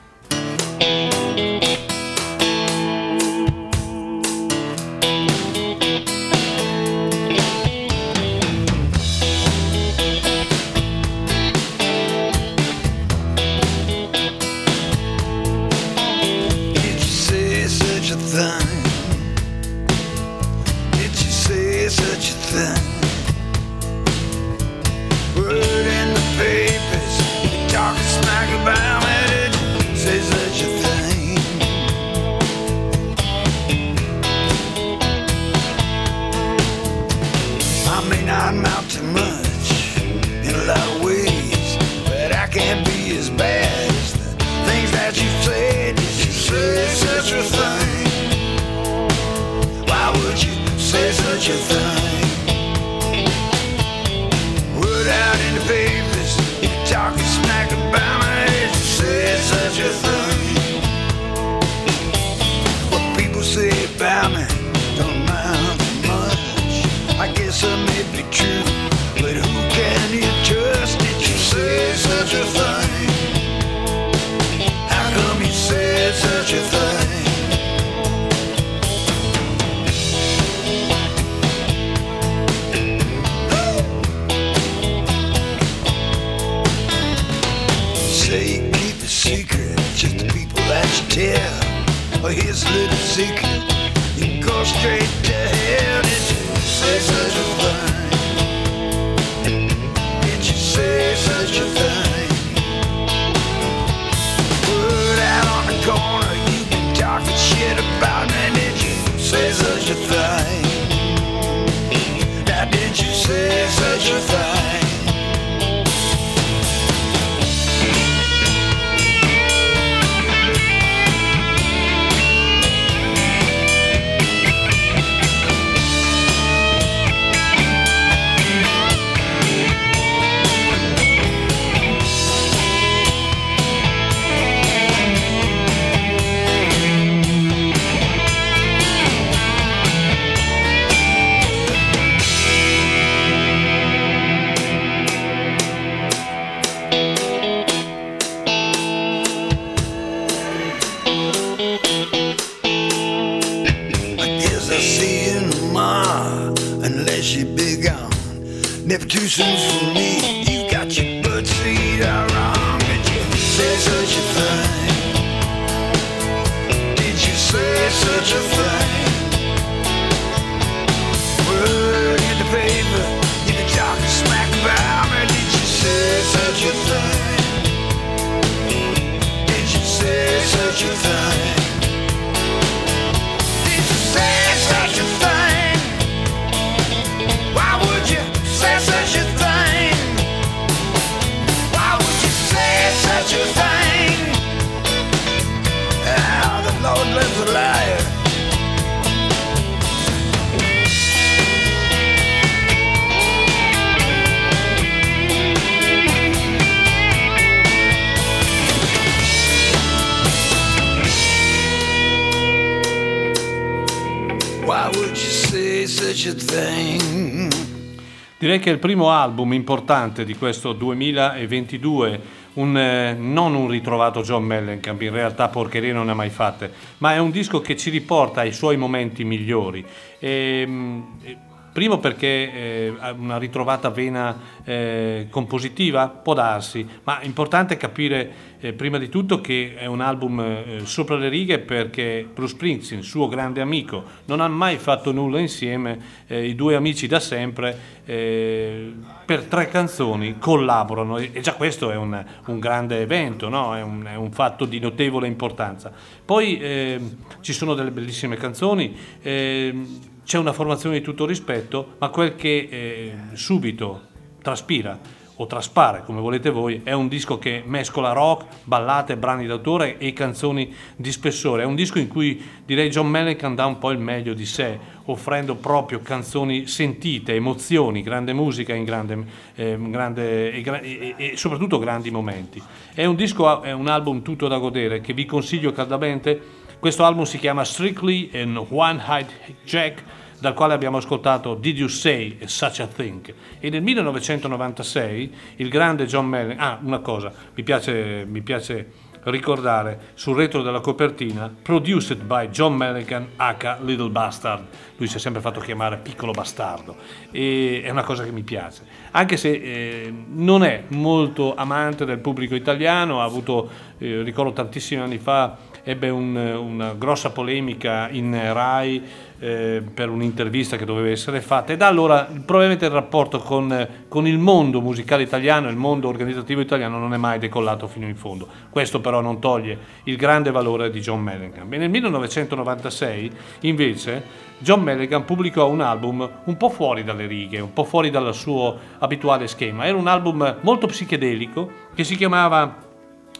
Direi 218.36 218.58
che 218.58 218.68
è 218.68 218.72
il 218.74 218.78
primo 218.78 219.08
album 219.08 219.54
importante 219.54 220.26
di 220.26 220.36
questo 220.36 220.74
2022, 220.74 222.20
un, 222.52 222.76
eh, 222.76 223.14
non 223.14 223.54
un 223.54 223.68
ritrovato 223.68 224.20
John 224.20 224.44
Mellencamp, 224.44 225.00
in 225.00 225.12
realtà 225.12 225.48
porcherie 225.48 225.94
non 225.94 226.04
ne 226.04 226.10
ha 226.12 226.14
mai 226.14 226.28
fatte, 226.28 226.70
ma 226.98 227.14
è 227.14 227.18
un 227.18 227.30
disco 227.30 227.62
che 227.62 227.78
ci 227.78 227.88
riporta 227.88 228.42
ai 228.42 228.52
suoi 228.52 228.76
momenti 228.76 229.24
migliori. 229.24 229.82
Ehm, 230.18 231.16
E, 231.22 231.36
Primo 231.78 231.98
perché 231.98 232.26
eh, 232.26 232.92
una 233.16 233.38
ritrovata 233.38 233.88
vena 233.90 234.36
eh, 234.64 235.28
compositiva, 235.30 236.08
può 236.08 236.34
darsi, 236.34 236.84
ma 237.04 237.20
è 237.20 237.24
importante 237.24 237.76
capire 237.76 238.56
eh, 238.58 238.72
prima 238.72 238.98
di 238.98 239.08
tutto 239.08 239.40
che 239.40 239.76
è 239.76 239.86
un 239.86 240.00
album 240.00 240.40
eh, 240.40 240.80
sopra 240.82 241.14
le 241.14 241.28
righe 241.28 241.60
perché 241.60 242.28
Bruce 242.34 242.54
Springsteen, 242.54 243.04
suo 243.04 243.28
grande 243.28 243.60
amico, 243.60 244.02
non 244.24 244.40
ha 244.40 244.48
mai 244.48 244.76
fatto 244.78 245.12
nulla 245.12 245.38
insieme, 245.38 246.00
eh, 246.26 246.48
i 246.48 246.56
due 246.56 246.74
amici 246.74 247.06
da 247.06 247.20
sempre 247.20 247.78
eh, 248.04 248.92
per 249.24 249.44
tre 249.44 249.68
canzoni 249.68 250.36
collaborano 250.36 251.18
e 251.18 251.40
già 251.40 251.54
questo 251.54 251.92
è 251.92 251.96
un, 251.96 252.24
un 252.46 252.58
grande 252.58 253.02
evento, 253.02 253.48
no? 253.48 253.76
è, 253.76 253.82
un, 253.82 254.04
è 254.04 254.16
un 254.16 254.32
fatto 254.32 254.64
di 254.64 254.80
notevole 254.80 255.28
importanza. 255.28 255.92
Poi 256.24 257.16
ci 257.40 257.52
sono 257.52 257.74
delle 257.74 257.90
bellissime 257.90 258.36
canzoni, 258.36 258.96
ehm, 259.22 260.07
c'è 260.28 260.36
una 260.36 260.52
formazione 260.52 260.98
di 260.98 261.02
tutto 261.02 261.24
rispetto, 261.24 261.94
ma 261.96 262.10
quel 262.10 262.36
che 262.36 262.68
eh, 262.70 263.16
subito 263.32 264.08
traspira 264.42 264.98
o 265.36 265.46
traspare, 265.46 266.02
come 266.04 266.20
volete 266.20 266.50
voi, 266.50 266.82
è 266.84 266.92
un 266.92 267.08
disco 267.08 267.38
che 267.38 267.62
mescola 267.64 268.12
rock, 268.12 268.44
ballate, 268.64 269.16
brani 269.16 269.46
d'autore 269.46 269.96
e 269.96 270.12
canzoni 270.12 270.70
di 270.96 271.10
spessore. 271.12 271.62
È 271.62 271.64
un 271.64 271.74
disco 271.74 271.98
in 271.98 272.08
cui 272.08 272.44
direi 272.66 272.90
John 272.90 273.08
Mellencamp 273.08 273.56
dà 273.56 273.64
un 273.64 273.78
po' 273.78 273.90
il 273.90 274.00
meglio 274.00 274.34
di 274.34 274.44
sé, 274.44 274.78
offrendo 275.06 275.54
proprio 275.54 276.00
canzoni 276.00 276.66
sentite, 276.66 277.32
emozioni, 277.32 278.02
grande 278.02 278.34
musica 278.34 278.74
grande, 278.74 279.24
eh, 279.54 279.78
grande 279.80 280.52
e, 280.52 280.62
e- 280.62 281.14
e 281.16 281.36
soprattutto 281.38 281.78
grandi 281.78 282.10
momenti. 282.10 282.62
È 282.92 283.06
un 283.06 283.14
disco, 283.14 283.62
è 283.62 283.72
un 283.72 283.86
album 283.86 284.20
tutto 284.20 284.46
da 284.46 284.58
godere 284.58 285.00
che 285.00 285.14
vi 285.14 285.24
consiglio 285.24 285.72
caldamente. 285.72 286.57
Questo 286.80 287.04
album 287.04 287.24
si 287.24 287.38
chiama 287.38 287.64
Strictly 287.64 288.30
and 288.32 288.56
One 288.70 289.02
Eyed 289.04 289.26
Jack 289.64 290.04
dal 290.38 290.54
quale 290.54 290.74
abbiamo 290.74 290.98
ascoltato 290.98 291.56
Did 291.56 291.76
You 291.76 291.88
Say 291.88 292.38
Such 292.44 292.78
a 292.78 292.86
Thing? 292.86 293.34
E 293.58 293.68
nel 293.68 293.82
1996 293.82 295.34
il 295.56 295.70
grande 295.70 296.06
John 296.06 296.26
Mellencamp, 296.26 296.60
ah 296.60 296.86
una 296.86 297.00
cosa, 297.00 297.32
mi 297.52 297.64
piace, 297.64 298.24
mi 298.28 298.42
piace 298.42 298.92
ricordare 299.24 300.12
sul 300.14 300.36
retro 300.36 300.62
della 300.62 300.78
copertina 300.78 301.52
Produced 301.60 302.22
by 302.22 302.48
John 302.50 302.74
Mellencamp 302.74 303.30
H. 303.36 303.78
Little 303.80 304.10
Bastard 304.10 304.66
lui 304.96 305.08
si 305.08 305.16
è 305.16 305.18
sempre 305.18 305.40
fatto 305.40 305.58
chiamare 305.60 305.98
piccolo 305.98 306.30
bastardo 306.30 306.96
e 307.30 307.82
è 307.84 307.90
una 307.90 308.04
cosa 308.04 308.22
che 308.24 308.30
mi 308.30 308.42
piace 308.42 308.82
anche 309.10 309.36
se 309.36 309.50
eh, 309.50 310.14
non 310.28 310.62
è 310.62 310.84
molto 310.88 311.54
amante 311.56 312.04
del 312.04 312.18
pubblico 312.18 312.54
italiano 312.54 313.20
ha 313.20 313.24
avuto 313.24 313.68
eh, 313.98 314.22
ricordo 314.22 314.52
tantissimi 314.52 315.00
anni 315.00 315.18
fa 315.18 315.56
ebbe 315.88 316.10
un, 316.10 316.36
una 316.36 316.92
grossa 316.92 317.30
polemica 317.30 318.10
in 318.10 318.38
Rai 318.52 319.02
eh, 319.38 319.82
per 319.94 320.10
un'intervista 320.10 320.76
che 320.76 320.84
doveva 320.84 321.08
essere 321.08 321.40
fatta 321.40 321.72
e 321.72 321.78
da 321.78 321.86
allora 321.86 322.24
probabilmente 322.24 322.84
il 322.84 322.90
rapporto 322.90 323.38
con, 323.38 323.88
con, 324.06 324.26
il 324.26 324.36
mondo 324.36 324.82
musicale 324.82 325.22
italiano, 325.22 325.70
il 325.70 325.76
mondo 325.76 326.08
organizzativo 326.08 326.60
italiano 326.60 326.98
non 326.98 327.14
è 327.14 327.16
mai 327.16 327.38
decollato 327.38 327.86
fino 327.86 328.06
in 328.06 328.16
fondo. 328.16 328.46
Questo 328.68 329.00
però 329.00 329.22
non 329.22 329.40
toglie 329.40 329.78
il 330.04 330.16
grande 330.16 330.50
valore 330.50 330.90
di 330.90 331.00
John 331.00 331.22
Mellencamp. 331.22 331.72
E 331.72 331.78
nel 331.78 331.88
1996 331.88 333.30
invece 333.60 334.22
John 334.58 334.82
Mellencamp 334.82 335.24
pubblicò 335.24 335.70
un 335.70 335.80
album 335.80 336.28
un 336.44 336.56
po' 336.58 336.68
fuori 336.68 337.02
dalle 337.02 337.24
righe, 337.24 337.60
un 337.60 337.72
po' 337.72 337.84
fuori 337.84 338.10
dal 338.10 338.34
suo 338.34 338.76
abituale 338.98 339.46
schema. 339.46 339.86
Era 339.86 339.96
un 339.96 340.06
album 340.06 340.58
molto 340.60 340.86
psichedelico 340.86 341.70
che 341.94 342.04
si 342.04 342.14
chiamava 342.14 342.84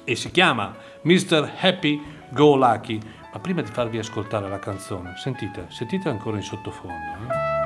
e 0.05 0.15
si 0.15 0.31
chiama 0.31 0.75
Mr. 1.03 1.51
Happy 1.61 2.17
Go 2.31 2.57
Lucky. 2.57 3.01
Ma 3.33 3.39
prima 3.41 3.63
di 3.63 3.71
farvi 3.71 3.99
ascoltare 3.99 4.49
la 4.49 4.59
canzone, 4.59 5.15
sentite, 5.17 5.67
sentite 5.69 6.09
ancora 6.09 6.37
in 6.37 6.43
sottofondo. 6.43 6.95
Eh? 6.95 7.59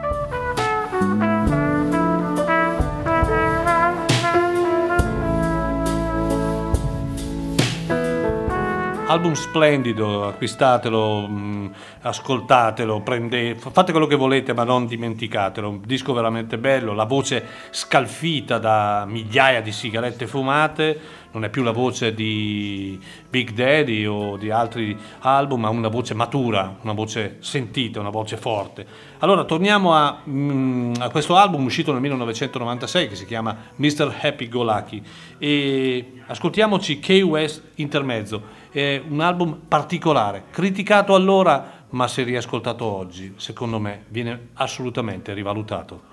album 9.12 9.34
splendido, 9.34 10.26
acquistatelo, 10.26 11.26
mm, 11.28 11.66
ascoltatelo, 12.00 13.00
prende, 13.02 13.56
fate 13.56 13.92
quello 13.92 14.06
che 14.06 14.16
volete 14.16 14.54
ma 14.54 14.64
non 14.64 14.86
dimenticatelo, 14.86 15.68
un 15.68 15.80
disco 15.84 16.14
veramente 16.14 16.56
bello, 16.56 16.94
la 16.94 17.04
voce 17.04 17.46
scalfita 17.70 18.56
da 18.56 19.04
migliaia 19.06 19.60
di 19.60 19.70
sigarette 19.70 20.26
fumate, 20.26 20.98
non 21.32 21.44
è 21.44 21.50
più 21.50 21.62
la 21.62 21.70
voce 21.70 22.14
di 22.14 23.00
Big 23.28 23.52
Daddy 23.52 24.04
o 24.06 24.36
di 24.36 24.50
altri 24.50 24.96
album, 25.20 25.62
ma 25.62 25.68
una 25.68 25.88
voce 25.88 26.14
matura, 26.14 26.76
una 26.82 26.92
voce 26.92 27.36
sentita, 27.40 28.00
una 28.00 28.10
voce 28.10 28.36
forte. 28.36 28.86
Allora 29.18 29.44
torniamo 29.44 29.94
a, 29.94 30.20
mm, 30.28 30.94
a 30.98 31.10
questo 31.10 31.36
album 31.36 31.64
uscito 31.64 31.92
nel 31.92 32.00
1996 32.00 33.08
che 33.08 33.16
si 33.16 33.26
chiama 33.26 33.56
Mr. 33.76 34.18
Happy 34.20 34.48
Go 34.48 34.62
Lucky 34.62 35.02
e 35.38 36.12
ascoltiamoci 36.26 36.98
K 36.98 37.22
West 37.24 37.62
Intermezzo 37.76 38.60
è 38.70 39.02
un 39.06 39.20
album 39.20 39.60
particolare, 39.68 40.44
criticato 40.50 41.14
allora, 41.14 41.84
ma 41.90 42.08
se 42.08 42.22
riascoltato 42.22 42.84
oggi, 42.86 43.34
secondo 43.36 43.78
me, 43.78 44.04
viene 44.08 44.48
assolutamente 44.54 45.34
rivalutato. 45.34 46.11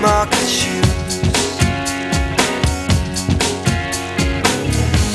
Market 0.00 0.46
shoes. 0.46 0.84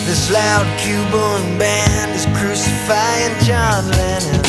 This 0.05 0.31
loud 0.31 0.65
Cuban 0.79 1.57
band 1.57 2.11
is 2.11 2.25
crucifying 2.37 3.33
John 3.45 3.87
Lennon. 3.89 4.41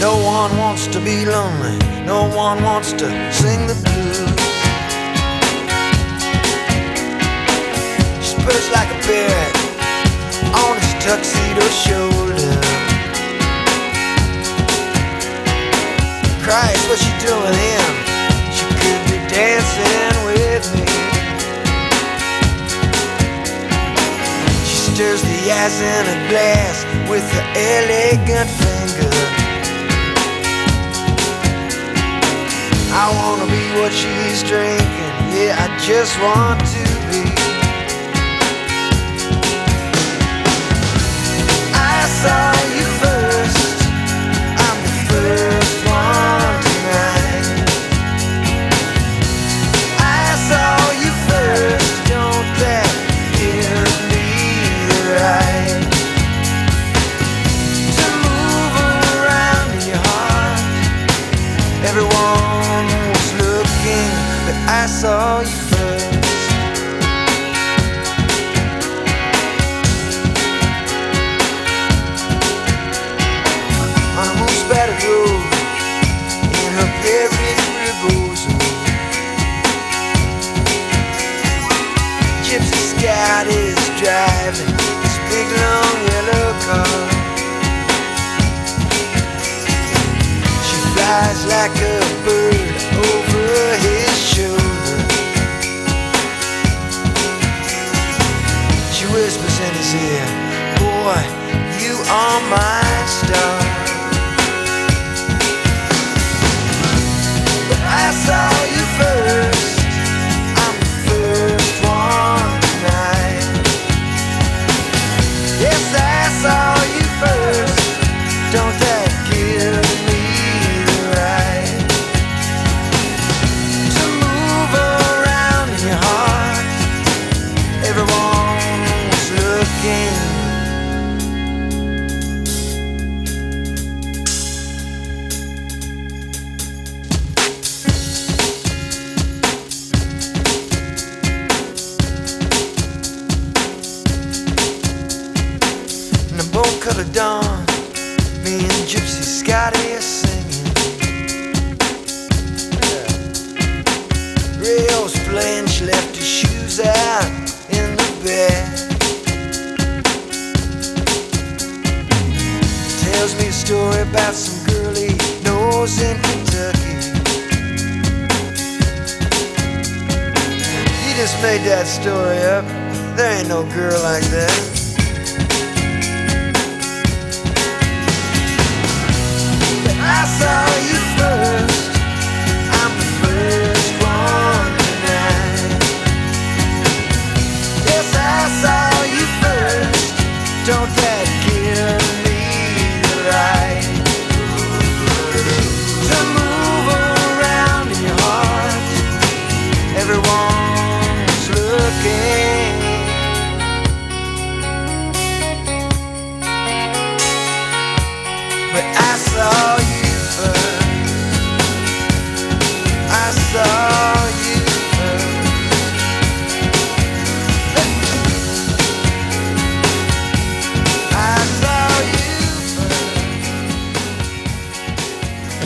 No 0.00 0.16
one 0.22 0.56
wants 0.58 0.86
to 0.88 1.00
be 1.00 1.24
lonely, 1.24 1.78
no 2.04 2.28
one 2.34 2.62
wants 2.62 2.92
to 2.92 3.06
sing 3.32 3.66
the 3.66 3.74
blues. 3.74 4.28
She 8.24 8.36
like 8.72 8.90
a 8.90 9.00
bird 9.06 9.54
on 10.54 10.76
his 10.76 10.94
tuxedo 11.04 11.66
shoulder. 11.84 12.87
Christ, 16.48 16.88
what's 16.88 17.04
she 17.04 17.12
doing 17.20 17.52
here? 17.52 17.88
She 18.56 18.64
could 18.80 19.02
be 19.04 19.20
dancing 19.28 20.16
with 20.24 20.64
me. 20.72 20.88
She 24.64 24.76
stirs 24.88 25.20
the 25.20 25.52
ice 25.52 25.78
in 25.82 26.04
a 26.08 26.28
glass 26.30 26.86
with 27.10 27.30
her 27.36 27.44
elegant 27.52 28.48
finger. 28.48 29.12
I 32.96 33.12
wanna 33.20 33.44
be 33.44 33.64
what 33.78 33.92
she's 33.92 34.42
drinking. 34.42 35.12
Yeah, 35.36 35.52
I 35.60 35.68
just 35.84 36.18
want 36.18 36.60
to 36.60 36.84
be. 37.12 37.28
I 41.74 42.06
saw 42.22 42.57
saw 65.00 65.38
you 65.38 65.46
first. 65.46 66.06
On 74.18 74.26
a 74.26 74.36
most 74.42 74.62
battered 74.68 75.02
road, 75.06 75.44
in 76.62 76.70
her 76.78 76.90
Paris 77.02 77.62
rebozo. 77.78 78.50
Gypsy 82.42 82.80
Scout 82.90 83.46
is 83.46 83.78
driving 84.02 84.74
this 85.02 85.16
big 85.30 85.48
long 85.62 85.96
yellow 86.10 86.48
car. 86.66 86.98
She 90.66 90.78
flies 90.90 91.40
like 91.54 91.76
a 91.86 92.00
bird 92.24 92.74
over 93.06 93.76
his 93.86 94.18
shoulder. 94.18 94.67
said, 99.90 100.28
Boy, 100.78 101.22
you 101.80 101.94
are 102.10 102.40
my 102.50 103.06
star. 103.06 103.57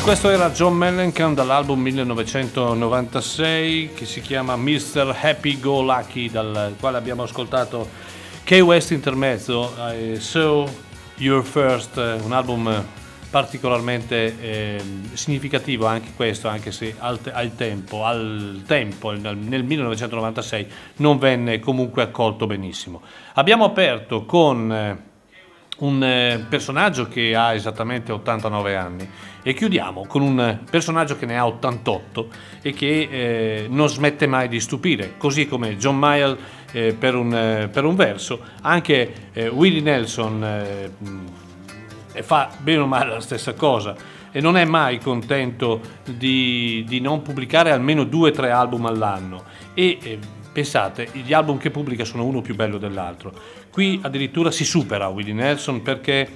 Questo 0.03 0.31
era 0.31 0.51
John 0.51 0.75
Mellencamp 0.75 1.37
dall'album 1.37 1.81
1996 1.81 3.91
che 3.95 4.05
si 4.05 4.21
chiama 4.21 4.57
Mr. 4.57 5.17
Happy 5.23 5.61
Go 5.61 5.83
Lucky, 5.83 6.29
dal 6.29 6.75
quale 6.81 6.97
abbiamo 6.97 7.23
ascoltato 7.23 7.89
K 8.43 8.61
West 8.65 8.91
Intermezzo, 8.91 9.73
eh, 9.93 10.19
So 10.19 10.69
You're 11.19 11.45
First, 11.45 11.99
eh, 11.99 12.15
un 12.15 12.33
album 12.33 12.85
particolarmente 13.31 14.41
eh, 14.41 14.83
significativo 15.13 15.87
anche 15.87 16.11
questo, 16.17 16.49
anche 16.49 16.73
se 16.73 16.97
al, 16.99 17.21
te- 17.21 17.33
al 17.33 17.55
tempo, 17.55 18.05
al 18.05 18.65
tempo, 18.67 19.13
nel 19.13 19.37
nel 19.37 19.63
1996, 19.63 20.67
non 20.97 21.19
venne 21.19 21.61
comunque 21.61 22.03
accolto 22.03 22.47
benissimo. 22.47 23.03
Abbiamo 23.35 23.65
aperto 23.65 24.25
con... 24.25 24.73
eh, 24.73 25.11
un 25.79 26.03
eh, 26.03 26.45
personaggio 26.49 27.09
che 27.09 27.35
ha 27.35 27.55
esattamente 27.55 28.13
89 28.13 28.77
anni. 28.77 29.09
E 29.43 29.55
chiudiamo 29.55 30.07
con 30.07 30.23
un 30.23 30.61
personaggio 30.71 31.17
che 31.17 31.27
ne 31.27 31.37
ha 31.37 31.47
88 31.47 32.29
e 32.63 32.73
che 32.73 33.09
eh, 33.11 33.67
non 33.69 33.89
smette 33.89 34.27
mai 34.27 34.49
di 34.49 34.61
stupire, 34.61 35.15
così 35.17 35.47
come 35.47 35.77
John 35.77 35.99
Mayall 35.99 36.39
eh, 36.73 36.95
per, 36.95 37.17
un, 37.17 37.35
eh, 37.35 37.69
per 37.69 37.85
un 37.85 37.97
verso, 37.97 38.41
anche 38.61 39.31
eh, 39.33 39.49
Willie 39.49 39.81
Nelson 39.81 40.45
eh, 40.45 40.91
e 42.13 42.23
fa 42.23 42.51
bene 42.59 42.81
o 42.81 42.87
male 42.87 43.11
la 43.11 43.21
stessa 43.21 43.55
cosa. 43.55 44.21
E 44.35 44.41
non 44.41 44.57
è 44.57 44.65
mai 44.65 44.99
contento 44.99 45.81
di, 46.05 46.85
di 46.87 47.01
non 47.01 47.21
pubblicare 47.21 47.71
almeno 47.71 48.05
due 48.05 48.31
o 48.31 48.33
tre 48.33 48.51
album 48.51 48.87
all'anno. 48.87 49.45
E 49.75 50.19
pensate, 50.53 51.09
gli 51.13 51.33
album 51.33 51.59
che 51.59 51.71
pubblica 51.71 52.05
sono 52.05 52.25
uno 52.25 52.41
più 52.41 52.55
bello 52.55 52.79
dell'altro. 52.79 53.33
Qui 53.73 53.99
addirittura 54.03 54.51
si 54.51 54.67
supera 54.67 55.09
Willie 55.09 55.33
Nelson 55.33 55.81
perché 55.81 56.29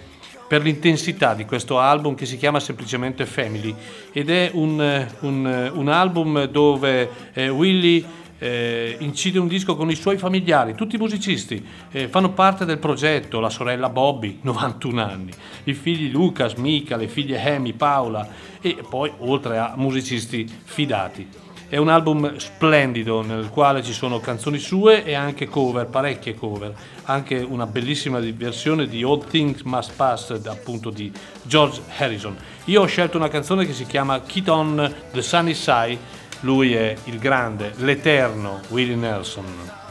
per 0.48 0.62
l'intensità 0.62 1.34
di 1.34 1.44
questo 1.44 1.78
album 1.78 2.14
che 2.14 2.24
si 2.24 2.38
chiama 2.38 2.60
semplicemente 2.60 3.26
Family 3.26 3.74
ed 4.10 4.30
è 4.30 4.50
un, 4.54 5.06
un, 5.20 5.70
un 5.74 5.88
album 5.88 6.44
dove 6.46 7.10
eh, 7.34 7.50
Willie 7.50 8.04
eh, 8.38 8.96
incide 9.00 9.38
un 9.38 9.48
disco 9.48 9.76
con 9.76 9.90
i 9.90 9.94
suoi 9.94 10.16
familiari, 10.16 10.74
tutti 10.74 10.96
musicisti, 10.96 11.64
eh, 11.90 12.08
fanno 12.08 12.32
parte 12.32 12.64
del 12.64 12.78
progetto, 12.78 13.40
la 13.40 13.50
sorella 13.50 13.90
Bobby, 13.90 14.38
91 14.42 15.02
anni, 15.02 15.32
i 15.64 15.74
figli 15.74 16.10
Lucas, 16.10 16.54
Mika, 16.54 16.96
le 16.96 17.08
figlie 17.08 17.42
Amy, 17.54 17.72
Paola 17.72 18.26
e 18.60 18.78
poi 18.88 19.10
oltre 19.18 19.58
a 19.58 19.74
musicisti 19.76 20.46
fidati. 20.64 21.44
È 21.68 21.78
un 21.78 21.88
album 21.88 22.36
splendido 22.36 23.22
nel 23.22 23.50
quale 23.50 23.82
ci 23.82 23.92
sono 23.92 24.20
canzoni 24.20 24.58
sue 24.58 25.04
e 25.04 25.14
anche 25.14 25.48
cover, 25.48 25.86
parecchie 25.86 26.36
cover, 26.36 26.72
anche 27.06 27.38
una 27.38 27.66
bellissima 27.66 28.20
versione 28.20 28.86
di 28.86 29.02
All 29.02 29.26
Things 29.26 29.62
Must 29.62 29.92
Pass 29.96 30.40
appunto 30.46 30.90
di 30.90 31.10
George 31.42 31.80
Harrison. 31.96 32.36
Io 32.66 32.82
ho 32.82 32.86
scelto 32.86 33.16
una 33.16 33.26
canzone 33.26 33.66
che 33.66 33.72
si 33.72 33.84
chiama 33.84 34.20
Kid 34.20 34.46
on 34.46 34.94
the 35.10 35.22
Sunny 35.22 35.54
Side, 35.54 35.98
lui 36.42 36.72
è 36.72 36.94
il 37.06 37.18
grande, 37.18 37.72
l'eterno 37.78 38.60
Willie 38.68 38.94
Nelson. 38.94 39.84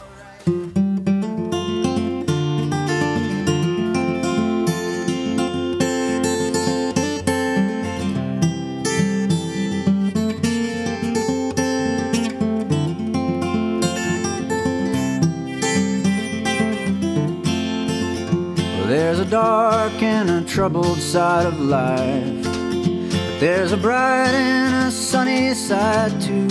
Dark 19.30 20.02
and 20.02 20.30
a 20.30 20.40
troubled 20.42 20.98
side 20.98 21.46
of 21.46 21.60
life. 21.60 22.44
But 22.44 23.40
there's 23.40 23.72
a 23.72 23.76
bright 23.76 24.34
and 24.34 24.88
a 24.88 24.90
sunny 24.90 25.54
side 25.54 26.20
too. 26.20 26.48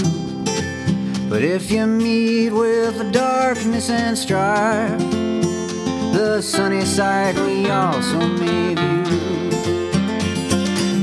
But 1.30 1.42
if 1.42 1.72
you 1.72 1.86
meet 1.86 2.52
with 2.52 2.98
the 2.98 3.10
darkness 3.12 3.90
and 3.90 4.18
strife, 4.18 5.00
the 6.14 6.42
sunny 6.42 6.86
side 6.86 7.36
we 7.36 7.70
also 7.70 8.20
may 8.20 8.76
view. 8.76 9.04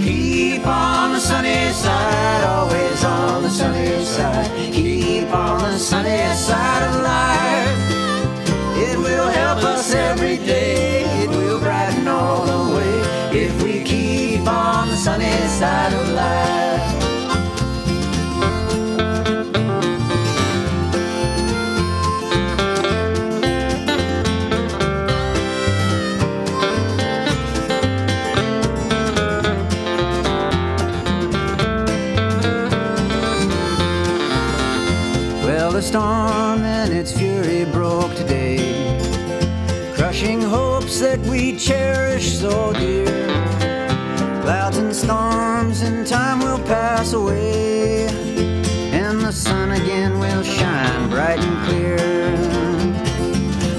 Keep 0.04 0.66
on 0.66 1.12
the 1.12 1.20
sunny 1.20 1.72
side, 1.72 2.44
always 2.44 3.04
on 3.04 3.42
the 3.42 3.50
sunny 3.50 4.04
side. 4.04 4.50
Keep 4.72 5.34
on 5.34 5.72
the 5.72 5.78
sunny 5.78 6.34
side 6.34 6.88
of 6.88 7.02
life. 7.02 7.81
Storm 35.92 36.64
and 36.64 36.90
its 36.90 37.12
fury 37.12 37.66
broke 37.66 38.14
today, 38.14 38.56
crushing 39.94 40.40
hopes 40.40 40.98
that 41.00 41.18
we 41.30 41.54
cherish 41.54 42.38
so 42.38 42.72
dear. 42.72 43.28
Clouds 44.40 44.78
and 44.78 44.96
storms 44.96 45.82
in 45.82 46.06
time 46.06 46.38
will 46.38 46.60
pass 46.60 47.12
away, 47.12 48.06
and 49.00 49.20
the 49.20 49.30
sun 49.30 49.72
again 49.72 50.18
will 50.18 50.42
shine 50.42 51.10
bright 51.10 51.40
and 51.40 51.58
clear. 51.66 51.98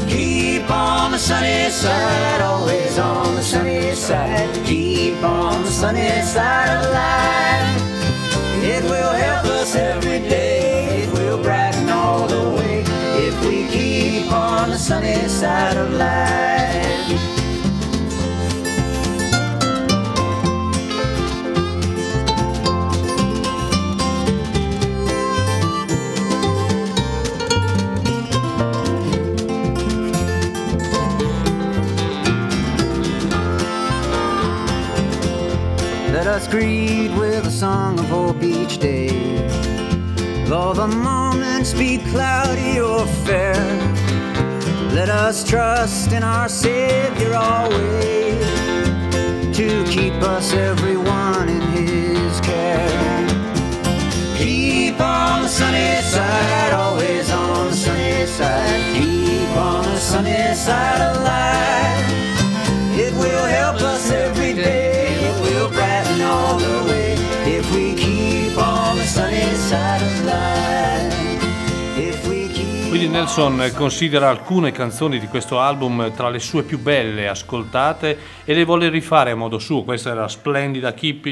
Keep 0.08 0.70
on 0.70 1.14
the 1.14 1.18
sunny 1.18 1.72
side, 1.72 2.42
always 2.42 3.00
on 3.00 3.34
the 3.34 3.42
sunny 3.42 3.96
side. 3.96 4.54
Keep 4.68 5.24
on 5.24 5.64
the 5.64 5.72
sunny 5.72 6.22
side 6.22 6.70
of 6.78 6.92
life. 6.94 7.82
It 8.64 8.84
will 8.84 9.14
help 9.14 9.46
us 9.46 9.76
every 9.76 10.20
day. 10.20 11.06
It 11.06 11.12
will 11.12 11.42
brighten 11.42 11.73
if 13.34 13.46
we 13.46 13.68
keep 13.68 14.32
on 14.32 14.70
the 14.70 14.78
sunny 14.78 15.28
side 15.28 15.78
of 15.78 15.92
life. 15.94 16.54
Let 36.12 36.28
us 36.28 36.48
greet 36.48 37.10
with 37.18 37.46
a 37.48 37.52
song 37.52 38.00
of 38.00 38.06
hope 38.06 38.44
each 38.44 38.78
day. 38.78 39.10
Though 40.48 40.74
the 40.74 40.88
morning 40.88 41.23
be 41.72 41.98
cloudy 42.12 42.82
or 42.82 43.06
fair, 43.24 43.56
let 44.92 45.08
us 45.08 45.46
trust 45.46 46.12
in 46.12 46.22
our 46.22 46.50
Savior 46.50 47.36
always 47.36 48.44
to 49.56 49.86
keep 49.86 50.14
us 50.16 50.52
everyone 50.54 51.48
in 51.48 51.62
His 51.72 52.42
care. 52.42 53.28
Keep 54.36 55.00
on 55.00 55.44
the 55.44 55.48
sunny 55.48 56.02
side, 56.02 56.74
always 56.74 57.30
on 57.32 57.68
the 57.70 57.76
sunny 57.76 58.26
side. 58.26 58.82
Keep 58.98 59.56
on 59.56 59.86
the 59.86 60.00
sunny 60.00 60.54
side 60.56 61.02
of 61.02 61.24
life. 61.24 62.13
Willie 73.04 73.18
Nelson 73.18 73.72
considera 73.76 74.30
alcune 74.30 74.72
canzoni 74.72 75.20
di 75.20 75.28
questo 75.28 75.60
album 75.60 76.14
tra 76.14 76.30
le 76.30 76.40
sue 76.40 76.64
più 76.64 76.80
belle 76.80 77.28
ascoltate 77.28 78.18
e 78.46 78.54
le 78.54 78.64
vuole 78.64 78.88
rifare 78.88 79.32
a 79.32 79.36
modo 79.36 79.60
suo. 79.60 79.84
Questa 79.84 80.12
era 80.12 80.30
splendida 80.30 80.94
Keep 80.94 81.26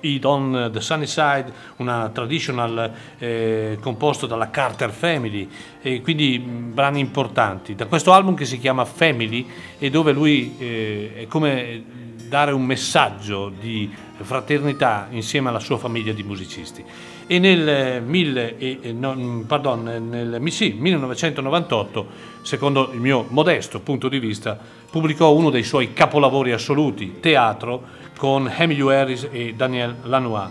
It 0.00 0.24
on 0.26 0.68
the 0.70 0.82
Sunny 0.82 1.06
Side, 1.06 1.50
una 1.76 2.10
traditional 2.10 2.92
eh, 3.18 3.78
composto 3.80 4.26
dalla 4.26 4.50
Carter 4.50 4.90
Family 4.90 5.48
e 5.80 6.02
quindi 6.02 6.38
mh, 6.38 6.74
brani 6.74 7.00
importanti. 7.00 7.74
Da 7.74 7.86
questo 7.86 8.12
album 8.12 8.34
che 8.34 8.44
si 8.44 8.58
chiama 8.58 8.84
Family 8.84 9.46
e 9.78 9.88
dove 9.88 10.12
lui 10.12 10.56
eh, 10.58 11.12
è 11.20 11.26
come 11.26 11.82
dare 12.28 12.52
un 12.52 12.64
messaggio 12.64 13.50
di 13.58 13.90
fraternità 14.20 15.06
insieme 15.10 15.48
alla 15.48 15.60
sua 15.60 15.78
famiglia 15.78 16.12
di 16.12 16.22
musicisti. 16.22 16.84
E 17.26 17.38
nel, 17.38 17.66
eh, 17.68 18.00
mille 18.00 18.58
e- 18.58 18.92
non- 18.92 19.44
pardon, 19.46 19.82
nel 19.82 20.40
sì, 20.52 20.76
1998, 20.78 22.06
secondo 22.42 22.90
il 22.92 23.00
mio 23.00 23.24
modesto 23.28 23.80
punto 23.80 24.08
di 24.08 24.18
vista, 24.18 24.58
pubblicò 24.90 25.32
uno 25.32 25.48
dei 25.50 25.62
suoi 25.62 25.92
capolavori 25.94 26.52
assoluti, 26.52 27.20
Teatro, 27.20 27.82
con 28.18 28.52
Emilio 28.54 28.90
Harris 28.90 29.28
e 29.32 29.54
Daniel 29.54 29.96
Lanois. 30.02 30.50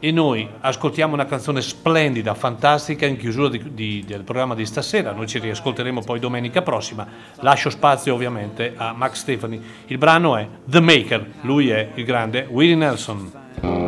E 0.00 0.12
noi 0.12 0.48
ascoltiamo 0.60 1.12
una 1.12 1.26
canzone 1.26 1.60
splendida, 1.60 2.32
fantastica 2.34 3.04
in 3.04 3.16
chiusura 3.18 3.48
di- 3.48 3.74
di- 3.74 4.04
del 4.06 4.22
programma 4.22 4.54
di 4.54 4.64
stasera. 4.64 5.12
Noi 5.12 5.26
ci 5.26 5.40
riascolteremo 5.40 6.02
poi 6.02 6.20
domenica 6.20 6.62
prossima. 6.62 7.06
Lascio 7.40 7.68
spazio 7.68 8.14
ovviamente 8.14 8.74
a 8.76 8.92
Max 8.92 9.14
Stefani. 9.18 9.60
Il 9.86 9.98
brano 9.98 10.36
è 10.36 10.46
The 10.64 10.80
Maker, 10.80 11.26
lui 11.42 11.68
è 11.70 11.90
il 11.96 12.04
grande 12.04 12.46
Willie 12.48 12.76
Nelson. 12.76 13.87